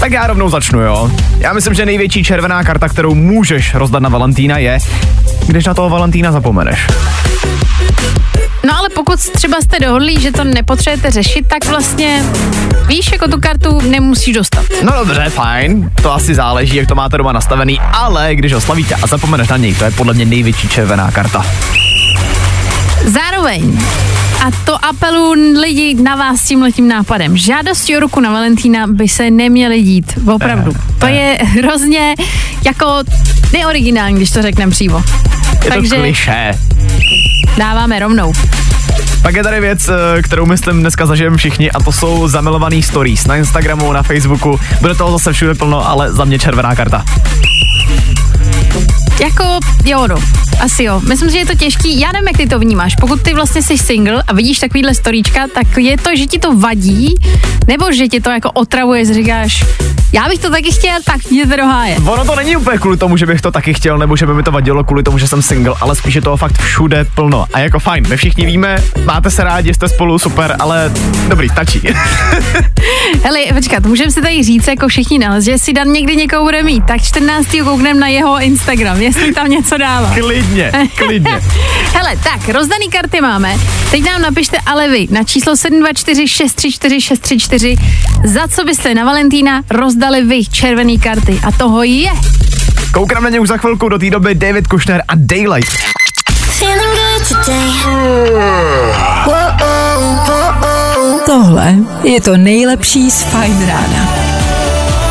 [0.01, 1.11] Tak já rovnou začnu, jo.
[1.39, 4.79] Já myslím, že největší červená karta, kterou můžeš rozdat na Valentína je,
[5.47, 6.87] když na toho Valentína zapomeneš.
[9.37, 12.23] Třeba jste dohodlí, že to nepotřebujete řešit, tak vlastně
[12.87, 14.65] víš, jako tu kartu nemusíš dostat.
[14.83, 18.95] No dobře, fajn, to asi záleží, jak to máte doma nastavený, ale když ho slavíte
[18.95, 21.47] a zapomeneš na něj, to je podle mě největší červená karta.
[23.05, 23.79] Zároveň,
[24.47, 27.37] a to apelu lidi na vás s tímhletím nápadem.
[27.37, 30.73] Žádosti o ruku na Valentína by se neměly dít, opravdu.
[30.99, 32.15] To je hrozně
[32.65, 33.03] jako
[33.53, 35.03] neoriginální, když to řekneme přímo.
[35.65, 36.51] Je Takže to kliše.
[37.59, 38.33] dáváme rovnou.
[39.23, 43.27] Pak je tady věc, eh, kterou myslím dneska zažijeme všichni a to jsou zamilovaný stories
[43.27, 44.61] na Instagramu, na Facebooku.
[44.81, 47.05] Bude toho zase všude plno, ale za mě červená karta.
[49.21, 50.17] Jako, jo, no.
[50.61, 51.01] Asi jo.
[51.09, 52.01] Myslím si, že je to těžký.
[52.01, 52.97] Já nevím, jak ty to vnímáš.
[53.01, 56.57] Pokud ty vlastně jsi single a vidíš takovýhle storíčka, tak je to, že ti to
[56.57, 57.15] vadí,
[57.67, 59.65] nebo že ti to jako otravuje, že říkáš,
[60.13, 61.97] já bych to taky chtěl, tak jděte do háje.
[61.97, 64.43] Ono to není úplně kvůli tomu, že bych to taky chtěl, nebo že by mi
[64.43, 67.47] to vadilo kvůli tomu, že jsem single, ale spíš je toho fakt všude plno.
[67.53, 70.93] A jako fajn, my všichni víme, máte se rádi, jste spolu, super, ale
[71.29, 71.81] dobrý, stačí.
[73.25, 76.63] Hele, počkat, můžeme si tady říct jako všichni nalez, že si Dan někdy někoho bude
[76.63, 77.49] mít, tak 14.
[77.65, 80.11] koukneme na jeho Instagram, jestli tam něco dává.
[80.15, 81.41] klidně, klidně.
[81.93, 83.57] Hele, tak, rozdaný karty máme.
[83.91, 87.77] Teď nám napište ale vy na číslo 724 634 634,
[88.25, 91.41] za co byste na Valentína rozdali vy červený karty.
[91.47, 92.11] A toho je.
[92.93, 95.73] Koukám na ně už za chvilku, do té doby David Kushner a Daylight.
[101.27, 104.26] Tohle je to nejlepší z Fine Rána.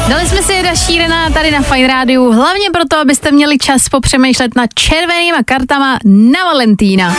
[0.10, 4.56] Dali jsme si Jeda Šírená tady na Fine Rádiu, hlavně proto, abyste měli čas popřemýšlet
[4.56, 7.16] nad červenýma kartama na Valentína.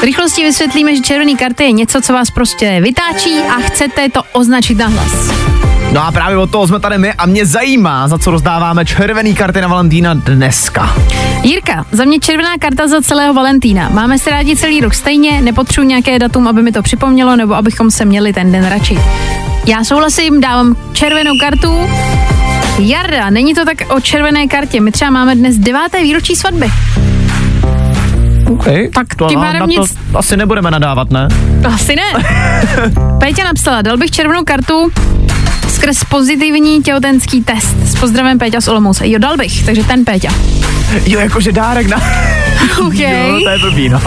[0.00, 4.22] V rychlosti vysvětlíme, že červený karty je něco, co vás prostě vytáčí a chcete to
[4.32, 5.12] označit na hlas.
[5.92, 9.34] No a právě od toho jsme tady my a mě zajímá, za co rozdáváme červený
[9.34, 10.96] karty na Valentína dneska.
[11.42, 13.88] Jirka, za mě červená karta za celého Valentína.
[13.88, 17.90] Máme se rádi celý rok stejně, nepotřebuji nějaké datum, aby mi to připomnělo, nebo abychom
[17.90, 18.98] se měli ten den radši.
[19.66, 21.88] Já souhlasím, dávám červenou kartu.
[22.78, 24.80] Jarda, není to tak o červené kartě.
[24.80, 26.66] My třeba máme dnes deváté výročí svatby.
[28.52, 28.88] Okay.
[28.88, 31.28] Tak to tím pádem na to nic- asi nebudeme nadávat, ne?
[31.74, 32.02] Asi ne.
[33.20, 34.90] Péťa napsala, dal bych červenou kartu
[35.68, 37.76] skrz pozitivní těhotenský test.
[37.84, 39.08] S pozdravem Péťa z Olomouce.
[39.08, 40.30] Jo, dal bych, takže ten Péťa.
[41.06, 41.96] Jo, jakože dárek na...
[42.86, 42.98] OK.
[42.98, 44.00] Jo, to je blbý, no.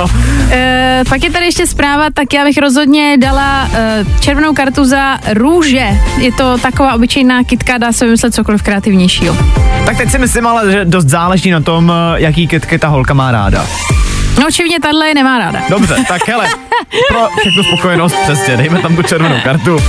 [0.52, 5.18] E, pak je tady ještě zpráva, tak já bych rozhodně dala e, červenou kartu za
[5.34, 5.88] růže.
[6.18, 9.38] Je to taková obyčejná kitka, dá se vymyslet cokoliv kreativnějšího.
[9.86, 13.14] Tak teď si myslím ale, že dost záleží na tom, eh, jaký kytky ta holka
[13.14, 13.66] má ráda.
[14.40, 15.62] No očividně tahle je nemá ráda.
[15.70, 16.48] Dobře, tak hele,
[17.10, 19.80] pro všechnu spokojenost přesně, dejme tam tu červenou kartu.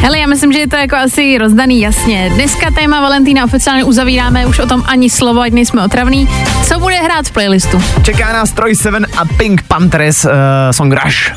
[0.00, 2.30] Hele, já myslím, že je to jako asi rozdaný jasně.
[2.34, 6.28] Dneska téma Valentína oficiálně uzavíráme, už o tom ani slovo, ať nejsme otravný.
[6.68, 7.82] Co bude hrát v playlistu?
[8.02, 10.30] Čeká nás Troy Seven a Pink Panthers uh,
[10.70, 11.32] song Rush.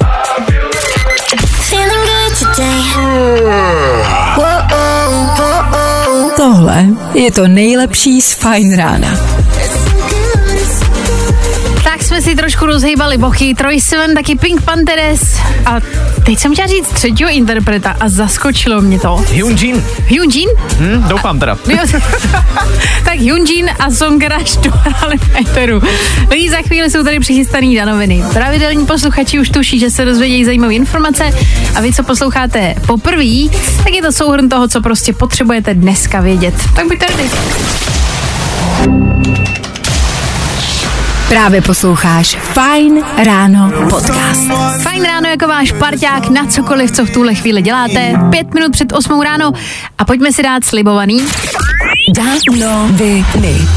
[6.36, 9.10] Tohle je to nejlepší z Fine Rána.
[12.08, 13.56] Jsme si trošku rozhýbali bochy.
[13.56, 15.40] Troy Seven, taky Pink Panthers.
[15.66, 15.80] A
[16.26, 19.26] teď jsem chtěla říct třetího interpreta a zaskočilo mě to.
[19.32, 20.50] Hyunjin, Hyunjin?
[20.80, 21.58] hm, doufám teda.
[23.06, 25.84] Tak Hyunjin a Song Rush dohráli v.
[26.30, 28.24] Lidi za chvíli jsou tady přichystaný danoviny.
[28.34, 31.32] Pravidelní posluchači už tuší, že se dozvědějí zajímavé informace
[31.76, 33.50] a vy, co posloucháte poprvé,
[33.84, 36.56] tak je to souhrn toho, co prostě potřebujete dneska vědět.
[36.76, 37.30] Tak buďte ready.
[41.30, 44.42] Právě posloucháš Fine Ráno podcast.
[44.82, 48.14] Fajn ráno jako váš parťák na cokoliv, co v tuhle chvíli děláte.
[48.30, 49.52] Pět minut před osmou ráno
[49.98, 51.26] a pojďme si dát slibovaný.
[52.16, 53.68] Danoviny.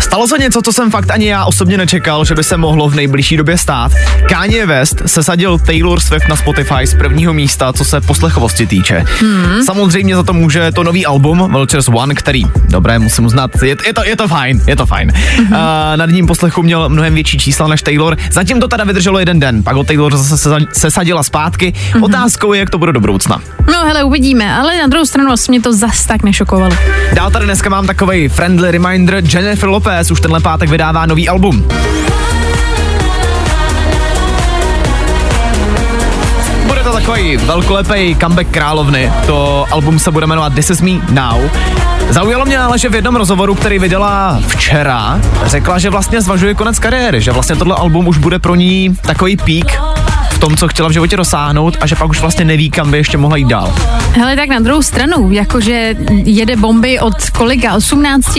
[0.00, 2.94] Stalo se něco, co jsem fakt ani já osobně nečekal, že by se mohlo v
[2.94, 3.92] nejbližší době stát.
[4.28, 9.04] Kanye West sesadil Taylor Swift na Spotify z prvního místa, co se poslechovosti týče.
[9.20, 9.62] Hmm.
[9.64, 13.92] Samozřejmě za to může to nový album Vultures One, který, dobré, musím uznat, je, je,
[13.92, 15.12] to, je to fajn, je to fajn.
[15.36, 15.46] Hmm.
[15.46, 15.56] Uh,
[15.96, 19.62] nad ním poslechu měl mnohem větší čísla než Taylor, zatím to teda vydrželo jeden den,
[19.62, 21.72] pak ho Taylor zase sesa- sesadila zpátky.
[21.92, 22.02] Hmm.
[22.02, 23.40] Otázkou je, jak to bude do budoucna.
[23.72, 26.76] No hele, uvidíme, ale na druhou stranu mě to zas tak nešokovalo.
[27.12, 31.68] Dál tady dneska mám takový friendly reminder, Jennifer Lopez už tenhle pátek vydává nový album.
[36.66, 39.12] Bude to takový velkolepý comeback královny.
[39.26, 41.50] To album se bude jmenovat This Is Me Now.
[42.10, 46.78] Zaujalo mě ale, že v jednom rozhovoru, který vydala včera, řekla, že vlastně zvažuje konec
[46.78, 49.80] kariéry, že vlastně tohle album už bude pro ní takový pík
[50.36, 52.96] v tom, co chtěla v životě dosáhnout a že pak už vlastně neví, kam by
[52.96, 53.74] ještě mohla jít dál.
[54.12, 55.94] Hele, tak na druhou stranu, jakože
[56.24, 58.36] jede bomby od kolika, 18,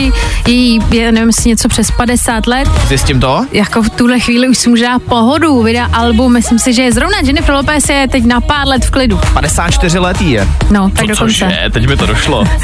[0.47, 3.45] jí je, nevím, jestli něco přes 50 let, Zjistím to?
[3.51, 7.17] jako v tuhle chvíli už si může dát pohodu, vydá album, myslím si, že zrovna
[7.23, 9.19] Jennifer Lopez je teď na pár let v klidu.
[9.33, 10.47] 54 letý je.
[10.71, 11.33] No, tak dokonce.
[11.33, 12.43] Cože, teď mi to došlo.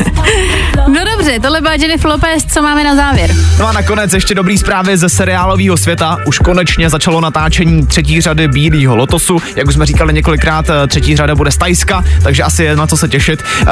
[0.88, 3.30] No dobře, tohle byla Jennifer Lopez, co máme na závěr?
[3.60, 6.18] No a nakonec ještě dobrý zprávy ze seriálového světa.
[6.26, 9.23] Už konečně začalo natáčení třetí řady Bílého lotosu.
[9.30, 12.76] Losu, jak už jsme říkali několikrát, eh, třetí řada bude z Tajska, takže asi je
[12.76, 13.44] na co se těšit.
[13.62, 13.68] Uh,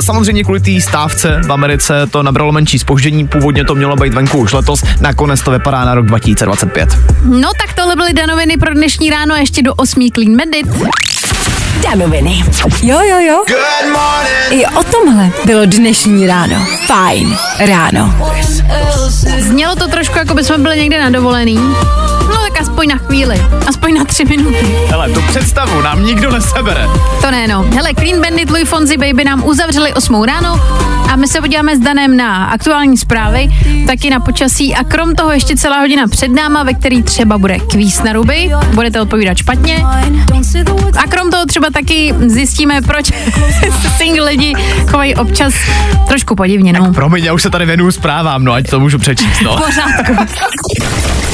[0.00, 4.38] samozřejmě kvůli té stávce v Americe to nabralo menší spoždění, původně to mělo být venku
[4.38, 6.98] už letos, nakonec to vypadá na rok 2025.
[7.24, 10.66] No tak tohle byly danoviny pro dnešní ráno a ještě do 8 Clean Bandit.
[11.82, 12.44] Danoviny.
[12.82, 13.44] Jo, jo, jo.
[14.50, 16.66] I o tomhle bylo dnešní ráno.
[16.86, 18.14] Fajn ráno.
[19.38, 21.58] Znělo to trošku, jako by jsme byli někde na dovolený.
[22.46, 24.76] Tak aspoň na chvíli, aspoň na tři minuty.
[24.88, 26.86] Hele, tu představu nám nikdo nesebere.
[27.20, 27.62] To ne, no.
[27.62, 30.60] Hele, Clean Bandit, Louis Fonzi Baby nám uzavřeli 8 ráno
[31.12, 33.48] a my se podíváme s Danem na aktuální zprávy,
[33.86, 37.58] taky na počasí a krom toho ještě celá hodina před náma, ve který třeba bude
[37.58, 39.84] kvíz na ruby, budete odpovídat špatně.
[40.98, 43.06] A krom toho třeba taky zjistíme, proč
[43.60, 44.54] se single lidi
[44.90, 45.54] chovají občas
[46.08, 46.92] trošku podivně, no.
[46.92, 49.56] Promiň, já už se tady věnuju zprávám, no ať to můžu přečíst, no.
[49.56, 50.16] Pořádku.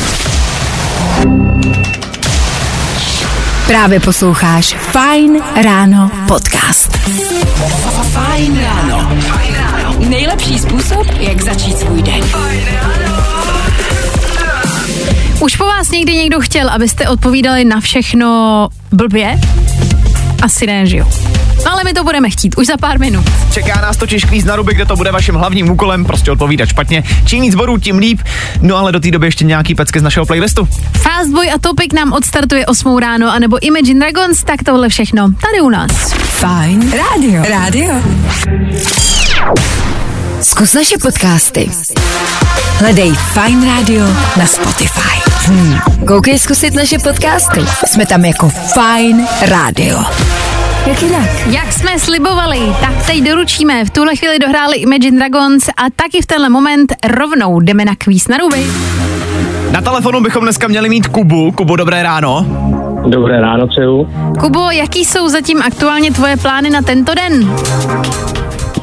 [3.66, 6.96] Právě posloucháš Fajn ráno podcast.
[8.12, 9.12] Fajn ráno.
[10.08, 12.24] Nejlepší způsob, jak začít svůj den.
[15.40, 19.40] Už po vás někdy někdo chtěl, abyste odpovídali na všechno blbě?
[20.42, 21.06] Asi ne, že jo?
[21.66, 23.24] Ale my to budeme chtít, už za pár minut.
[23.52, 27.02] Čeká nás totiž kvíz na ruby, kde to bude vaším hlavním úkolem, prostě odpovídat špatně.
[27.24, 28.20] Čím víc bodů, tím líp.
[28.60, 30.68] No ale do té doby ještě nějaký pecky z našeho playlistu.
[30.92, 35.68] Fastboy a Topic nám odstartuje 8 ráno, anebo Imagine Dragons, tak tohle všechno tady u
[35.68, 36.12] nás.
[36.12, 37.42] Fajn rádio.
[37.48, 37.94] Rádio.
[40.42, 41.70] Zkus naše podcasty.
[42.78, 44.04] Hledej Fajn Radio
[44.36, 45.30] na Spotify.
[45.46, 45.78] Hmm.
[46.06, 47.60] Koukej zkusit naše podcasty.
[47.86, 49.98] Jsme tam jako Fajn Radio.
[50.86, 51.46] Jak jinak?
[51.50, 53.84] Jak jsme slibovali, tak teď doručíme.
[53.84, 58.28] V tuhle chvíli dohráli Imagine Dragons a taky v tenhle moment rovnou jdeme na kvíz
[58.28, 58.66] na ruby.
[59.70, 61.52] Na telefonu bychom dneska měli mít Kubu.
[61.52, 62.46] Kubu, dobré ráno.
[63.08, 64.08] Dobré ráno přeju.
[64.40, 67.52] Kubo, jaký jsou zatím aktuálně tvoje plány na tento den?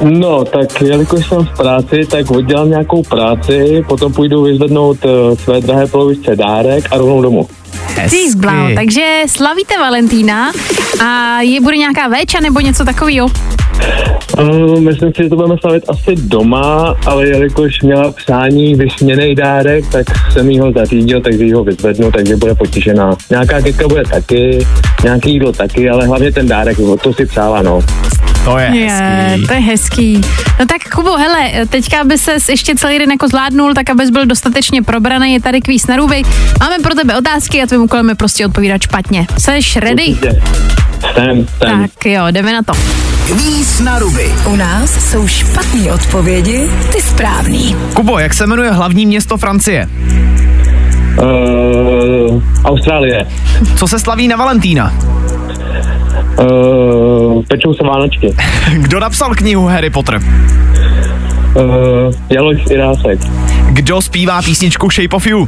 [0.01, 5.61] No, tak jelikož jsem v práci, tak oddělám nějakou práci, potom půjdu vyzvednout uh, své
[5.61, 7.47] drahé polovičce dárek a rovnou domů.
[8.09, 10.51] Ty zbláho, takže slavíte Valentína
[11.03, 13.27] a je bude nějaká véča nebo něco takového?
[14.39, 19.87] Uh, myslím si, že to budeme slavit asi doma, ale jelikož měla přání vysněný dárek,
[19.91, 23.17] tak jsem jí ho zařídil, takže jí ho vyzvednu, takže bude potěšená.
[23.29, 24.65] Nějaká keka bude taky,
[25.03, 27.79] nějaký jídlo taky, ale hlavně ten dárek, to si přála, no.
[28.45, 29.47] To je Je, hezký.
[29.47, 30.21] to je hezký.
[30.59, 34.25] No tak Kubo, hele, teďka aby se ještě celý den jako zvládnul, tak abys byl
[34.25, 36.21] dostatečně probraný, je tady kvíz na ruby.
[36.59, 39.27] Máme pro tebe otázky a tvým úkolem je prostě odpovídat špatně.
[39.39, 40.07] Jseš ready?
[40.07, 40.41] Určitě.
[41.13, 41.81] Jsem, jsem.
[41.81, 42.73] Tak jo, jdeme na to.
[43.27, 44.31] Kvíz na ruby.
[44.45, 47.75] U nás jsou špatné odpovědi, ty správný.
[47.93, 49.89] Kubo, jak se jmenuje hlavní město Francie?
[51.21, 53.25] Uh, Austrálie.
[53.75, 54.93] Co se slaví na Valentína?
[56.37, 58.33] Uh, pečou se Vánočky.
[58.73, 60.15] Kdo napsal knihu Harry Potter?
[60.15, 63.19] Uh, Jaloš Irásek.
[63.69, 65.37] Kdo zpívá písničku Shape of You?
[65.39, 65.47] Uh,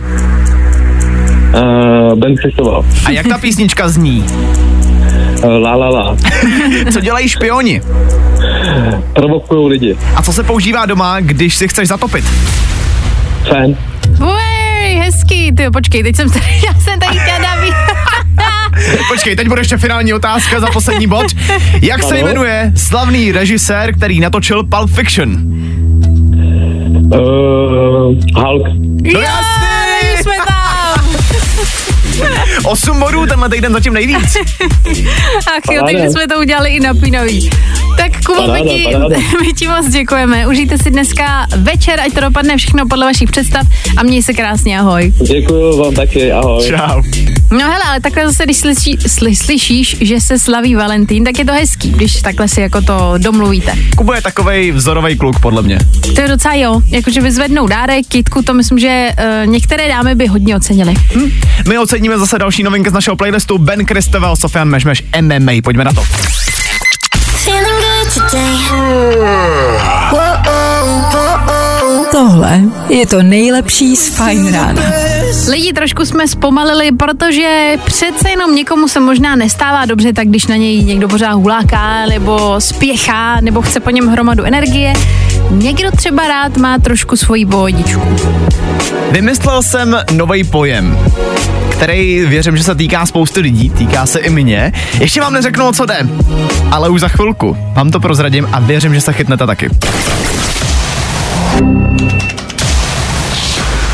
[2.15, 2.85] ben Christoval.
[3.05, 4.25] A jak ta písnička zní?
[5.43, 6.17] Uh, la la la.
[6.93, 7.81] Co dělají špioni?
[9.13, 9.95] Provokujou lidi.
[10.15, 12.25] A co se používá doma, když si chceš zatopit?
[13.49, 13.75] Fan.
[14.31, 17.90] Uej, hezký, ty počkej, teď jsem tady, já jsem tady chtěla ví-
[19.07, 21.25] Počkej, teď bude ještě finální otázka za poslední bod.
[21.81, 22.25] Jak se Ano?
[22.27, 25.37] jmenuje slavný režisér, který natočil Pulp Fiction?
[27.13, 28.67] Uh, Hulk.
[29.13, 29.27] No Jo,
[32.63, 34.37] 8 bodů, tenhle týden zatím nejvíc.
[35.57, 37.49] Ach jo, takže jsme to udělali i napínavý.
[37.97, 39.17] Tak Kubo, my Paráda, ti, paráda.
[39.41, 40.47] my ti moc děkujeme.
[40.47, 44.79] Užijte si dneska večer, ať to dopadne všechno podle vašich představ a měj se krásně,
[44.79, 45.13] ahoj.
[45.27, 46.65] Děkuju vám taky, ahoj.
[46.67, 47.01] Čau.
[47.51, 51.45] No hele, ale takhle zase, když slyší, sly, slyšíš, že se slaví Valentín, tak je
[51.45, 53.73] to hezký, když takhle si jako to domluvíte.
[53.97, 55.79] Kubo je takovej vzorový kluk, podle mě.
[56.15, 60.27] To je docela jo, jakože vyzvednou dárek, kitku, to myslím, že uh, některé dámy by
[60.27, 60.93] hodně ocenily.
[61.15, 61.31] Hm?
[61.67, 65.51] My oceníme zase další novinky z našeho playlistu Ben Kristoval, Sofian Mešmeš, MMA.
[65.63, 66.03] Pojďme na to.
[72.11, 74.81] Tohle je to nejlepší z Fajn rána.
[75.49, 80.55] Lidi, trošku jsme zpomalili, protože přece jenom někomu se možná nestává dobře, tak když na
[80.55, 84.93] něj někdo pořád huláká, nebo spěchá, nebo chce po něm hromadu energie.
[85.49, 88.01] Někdo třeba rád má trošku svoji pohodičku.
[89.11, 90.99] Vymyslel jsem nový pojem,
[91.81, 94.71] který věřím, že se týká spousty lidí, týká se i mě.
[94.99, 96.07] Ještě vám neřeknu, o co jde,
[96.71, 99.69] ale už za chvilku vám to prozradím a věřím, že se chytnete taky.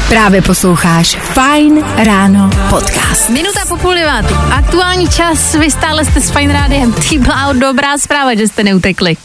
[0.09, 3.29] Právě posloucháš Fine Ráno podcast.
[3.29, 4.33] Minuta po půl devátý.
[4.51, 6.93] Aktuální čas, vy stále jste s Fine Rádiem.
[6.93, 9.17] Ty byla dobrá zpráva, že jste neutekli.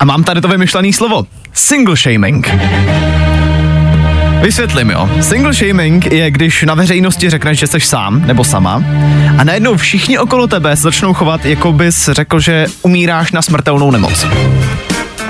[0.00, 1.26] A mám tady to vymyšlené slovo.
[1.52, 2.50] Single shaming.
[4.40, 5.10] Vysvětlím, jo.
[5.20, 8.84] Single shaming je, když na veřejnosti řekneš, že jsi sám nebo sama
[9.38, 13.90] a najednou všichni okolo tebe se začnou chovat, jako bys řekl, že umíráš na smrtelnou
[13.90, 14.26] nemoc.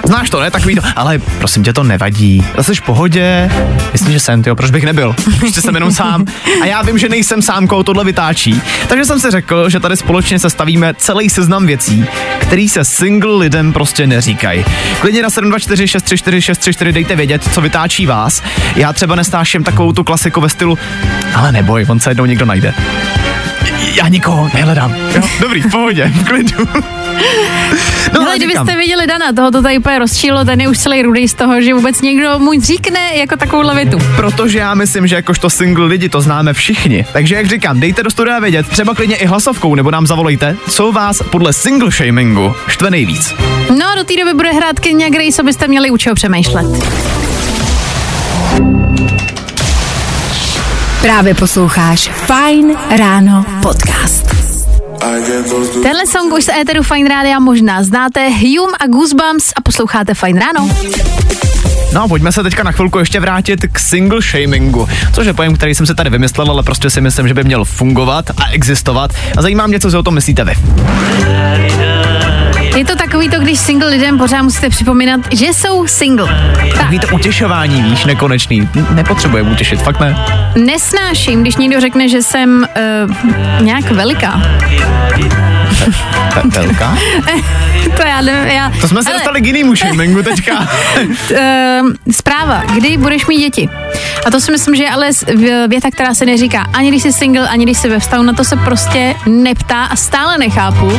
[0.08, 0.50] Znáš to, ne?
[0.50, 2.46] Takový to, ale prosím tě, to nevadí.
[2.60, 3.50] Jsi v pohodě?
[3.92, 5.14] Myslím, že jsem, jo, proč bych nebyl?
[5.38, 6.24] Prostě jsem jenom sám.
[6.62, 8.62] A já vím, že nejsem sám, koho tohle vytáčí.
[8.88, 12.06] Takže jsem si řekl, že tady společně sestavíme celý seznam věcí,
[12.38, 14.64] který se single lidem prostě neříkají.
[15.00, 18.42] Klidně na 724 634 634 dejte vědět, co vytáčí vás.
[18.76, 20.78] Já třeba nestáším takovou tu klasiku ve stylu,
[21.34, 22.74] ale neboj, on se jednou někdo najde.
[23.94, 24.94] Já nikoho nehledám.
[25.14, 25.22] Jo?
[25.40, 26.66] Dobrý, v pohodě, v klidu.
[28.14, 31.28] No, ale kdybyste viděli Dana, toho to tady úplně rozčílo, ten je už celý rudý
[31.28, 33.98] z toho, že vůbec někdo mu říkne jako takovou větu.
[34.16, 37.06] Protože já myslím, že jakožto single lidi to známe všichni.
[37.12, 40.92] Takže jak říkám, dejte do studia vědět, třeba klidně i hlasovkou, nebo nám zavolejte, co
[40.92, 43.34] vás podle single shamingu štve nejvíc.
[43.70, 46.66] No, do té doby bude hrát Kenya Grace, abyste měli u čeho přemýšlet.
[51.02, 54.57] Právě posloucháš Fine Ráno podcast.
[55.82, 58.28] Tenhle song už z éteru Fine Rádia možná znáte.
[58.28, 60.70] Hume a Goosebumps a posloucháte Fine Ráno.
[61.92, 65.56] No a pojďme se teďka na chvilku ještě vrátit k single shamingu, což je pojem,
[65.56, 69.10] který jsem si tady vymyslel, ale prostě si myslím, že by měl fungovat a existovat.
[69.36, 70.52] A zajímá mě, co si o tom myslíte vy.
[72.78, 76.54] Je to takový to, když single lidem pořád musíte připomínat, že jsou single.
[76.76, 78.68] Takový to utěšování, víš, nekonečný.
[78.90, 80.16] Nepotřebujeme utěšit, fakt ne.
[80.56, 82.66] Nesnáším, když někdo řekne, že jsem
[83.08, 84.42] uh, nějak veliká.
[86.44, 86.98] Velká?
[87.96, 88.72] to já nevím, já...
[88.80, 90.68] To jsme se Ale- dostali k jinému shamingu teďka.
[91.34, 93.68] Ehm, zpráva, kdy budeš mít děti.
[94.26, 95.08] A to si myslím, že je ale
[95.68, 98.44] věta, která se neříká ani když jsi single, ani když jsi ve vztahu, na to
[98.44, 100.92] se prostě neptá a stále nechápu,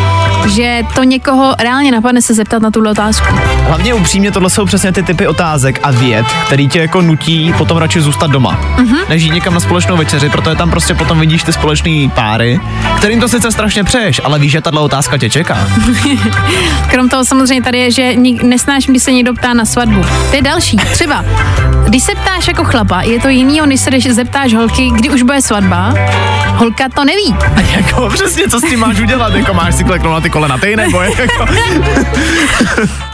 [0.49, 3.27] že to někoho reálně napadne se zeptat na tuhle otázku.
[3.67, 7.77] Hlavně upřímně, tohle jsou přesně ty typy otázek a věd, který tě jako nutí potom
[7.77, 8.97] radši zůstat doma, Mhm.
[9.09, 12.59] než jít někam na společnou večeři, protože tam prostě potom vidíš ty společný páry,
[12.97, 15.67] kterým to sice strašně přeješ, ale víš, že tahle otázka tě čeká.
[16.91, 20.01] Krom toho samozřejmě tady je, že nesnáším, když se někdo ptá na svatbu.
[20.29, 20.77] To je další.
[20.77, 21.25] Třeba,
[21.87, 25.21] když se ptáš jako chlapa, je to jiný, než se když zeptáš holky, kdy už
[25.21, 25.93] bude svatba.
[26.47, 27.35] Holka to neví.
[27.55, 30.57] A jako přesně, co s tím máš udělat, jako máš si kleknout na ty kolena,
[30.57, 31.45] ty nebo jako...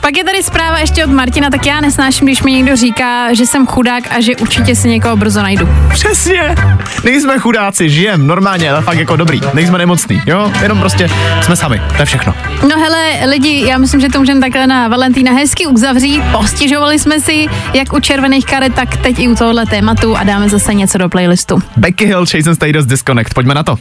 [0.06, 3.46] Pak je tady zpráva ještě od Martina, tak já nesnáším, když mi někdo říká, že
[3.46, 5.70] jsem chudák a že určitě si někoho brzo najdu.
[5.90, 6.56] Přesně.
[7.04, 9.42] Nejsme chudáci, žijem normálně, ale fakt jako dobrý.
[9.54, 10.52] Nejsme nemocný, jo?
[10.62, 11.10] Jenom prostě
[11.42, 12.34] jsme sami, to je všechno.
[12.62, 16.24] No hele, lidi, já myslím, že to můžeme takhle na Valentína hezky uzavřít.
[16.32, 20.50] Postěžovali jsme si, jak u červených karet, tak teď i u tohohle tématu a dáme
[20.50, 21.62] zase něco do playlistu.
[21.78, 23.76] Becky Hill, Chase and Status Disconnect, pojďme na to.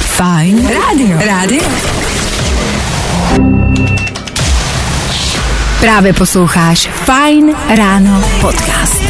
[0.00, 1.18] Fine Radio.
[1.26, 1.62] Radio.
[5.86, 9.02] Právě posloucháš Fine Ráno podcast.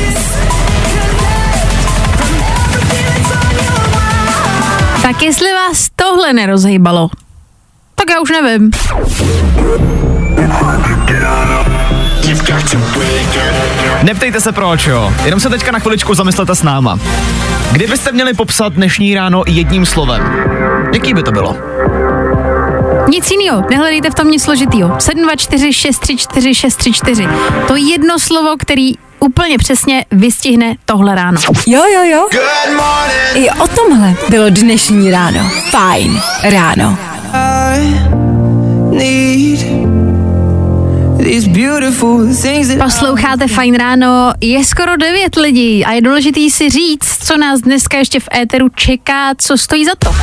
[5.03, 7.11] Tak jestli vás tohle nerozhýbalo,
[7.95, 8.70] tak já už nevím.
[14.03, 15.12] Neptejte se proč, jo.
[15.24, 16.99] Jenom se teďka na chviličku zamyslete s náma.
[17.72, 20.22] Kdybyste měli popsat dnešní ráno jedním slovem,
[20.93, 21.57] jaký by to bylo?
[23.09, 24.96] Nic jiného, nehledejte v tom nic složitýho.
[25.00, 27.28] 724 634 634.
[27.68, 31.40] To jedno slovo, který úplně přesně vystihne tohle ráno.
[31.66, 32.28] Jo, jo, jo.
[33.34, 35.50] I o tomhle bylo dnešní ráno.
[35.70, 36.98] Fine Ráno.
[42.84, 47.98] Posloucháte Fajn ráno, je skoro 9 lidí a je důležitý si říct, co nás dneska
[47.98, 50.14] ještě v éteru čeká, co stojí za to.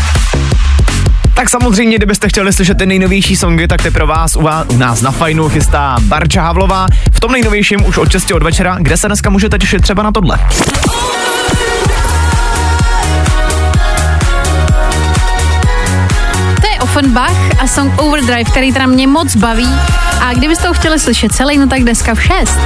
[1.34, 4.78] Tak samozřejmě, kdybyste chtěli slyšet ty nejnovější songy, tak ty pro vás u, vás, u
[4.78, 6.88] nás na Fajnu chystá Barča Havlová.
[7.12, 10.12] V tom nejnovějším už od 6 od večera, kde se dneska můžete těšit třeba na
[10.12, 10.40] tohle.
[16.62, 19.70] To je Offenbach a song Overdrive, který teda mě moc baví.
[20.22, 22.60] A kdybyste ho chtěli slyšet celý, no tak dneska v 6.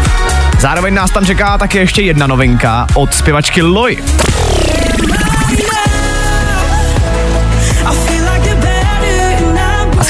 [0.59, 3.97] Zároveň nás tam čeká také ještě jedna novinka od zpěvačky Loj.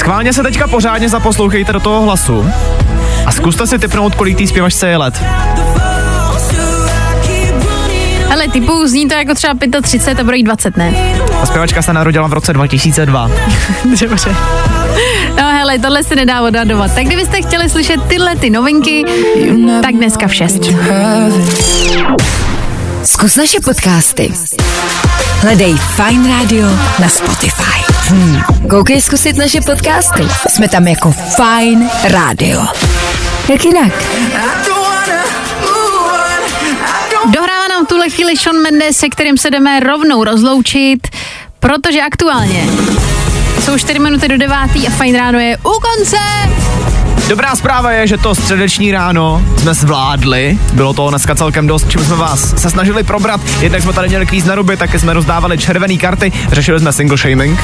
[0.08, 2.50] Schválně se teďka pořádně zaposlouchejte do toho hlasu
[3.26, 5.22] a zkuste si typnout, kolik té zpěvačce je let.
[8.32, 10.94] Ale typu zní to jako třeba 35 a bude jí 20, ne?
[11.40, 13.30] Ta zpěvačka se narodila v roce 2002.
[14.00, 14.34] Dobře.
[15.36, 16.94] No hele, tohle se nedá odhadovat.
[16.94, 19.04] Tak kdybyste chtěli slyšet tyhle ty novinky,
[19.82, 20.60] tak dneska v 6.
[23.04, 24.32] Zkus naše podcasty.
[25.40, 27.77] Hledej Fine Radio na Spotify.
[28.08, 28.42] Hmm.
[28.70, 30.22] Koukej zkusit naše podcasty.
[30.48, 32.66] Jsme tam jako Fine Radio.
[33.48, 33.92] Jak jinak?
[37.24, 41.08] Dohrává nám tuhle chvíli Sean Mendes, se kterým se jdeme rovnou rozloučit,
[41.60, 42.66] protože aktuálně
[43.64, 44.56] jsou 4 minuty do 9.
[44.86, 46.16] a fajn ráno je u konce.
[47.28, 50.58] Dobrá zpráva je, že to středeční ráno jsme zvládli.
[50.72, 53.40] Bylo to dneska celkem dost, čím jsme vás se snažili probrat.
[53.60, 57.16] Jednak jsme tady měli kvíz na ruby, taky jsme rozdávali červené karty, řešili jsme single
[57.16, 57.60] shaming.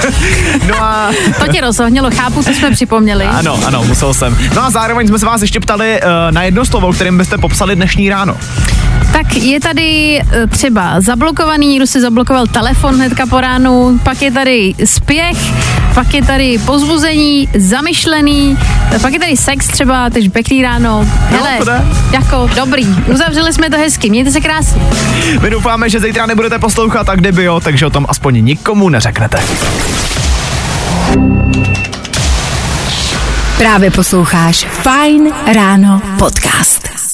[0.68, 1.10] no a...
[1.40, 3.24] To tě rozohnilo, chápu, co jsme připomněli.
[3.24, 4.38] Ano, ano, musel jsem.
[4.54, 7.76] No a zároveň jsme se vás ještě ptali uh, na jedno slovo, kterým byste popsali
[7.76, 8.36] dnešní ráno.
[9.12, 14.30] Tak je tady eh, třeba zablokovaný, někdo si zablokoval telefon hnedka po ránu, pak je
[14.30, 15.36] tady spěch,
[15.94, 18.58] pak je tady pozbuzení, zamyšlený,
[18.98, 21.08] pak je tady sex třeba, takže pěkný ráno.
[21.28, 21.82] Hele, to jde.
[22.12, 24.82] jako dobrý, uzavřeli jsme to hezky, mějte se krásně.
[25.40, 29.42] My doufáme, že zítra nebudete poslouchat a kdyby jo, takže o tom aspoň nikomu neřeknete.
[33.58, 37.11] Právě posloucháš Fine Ráno podcast.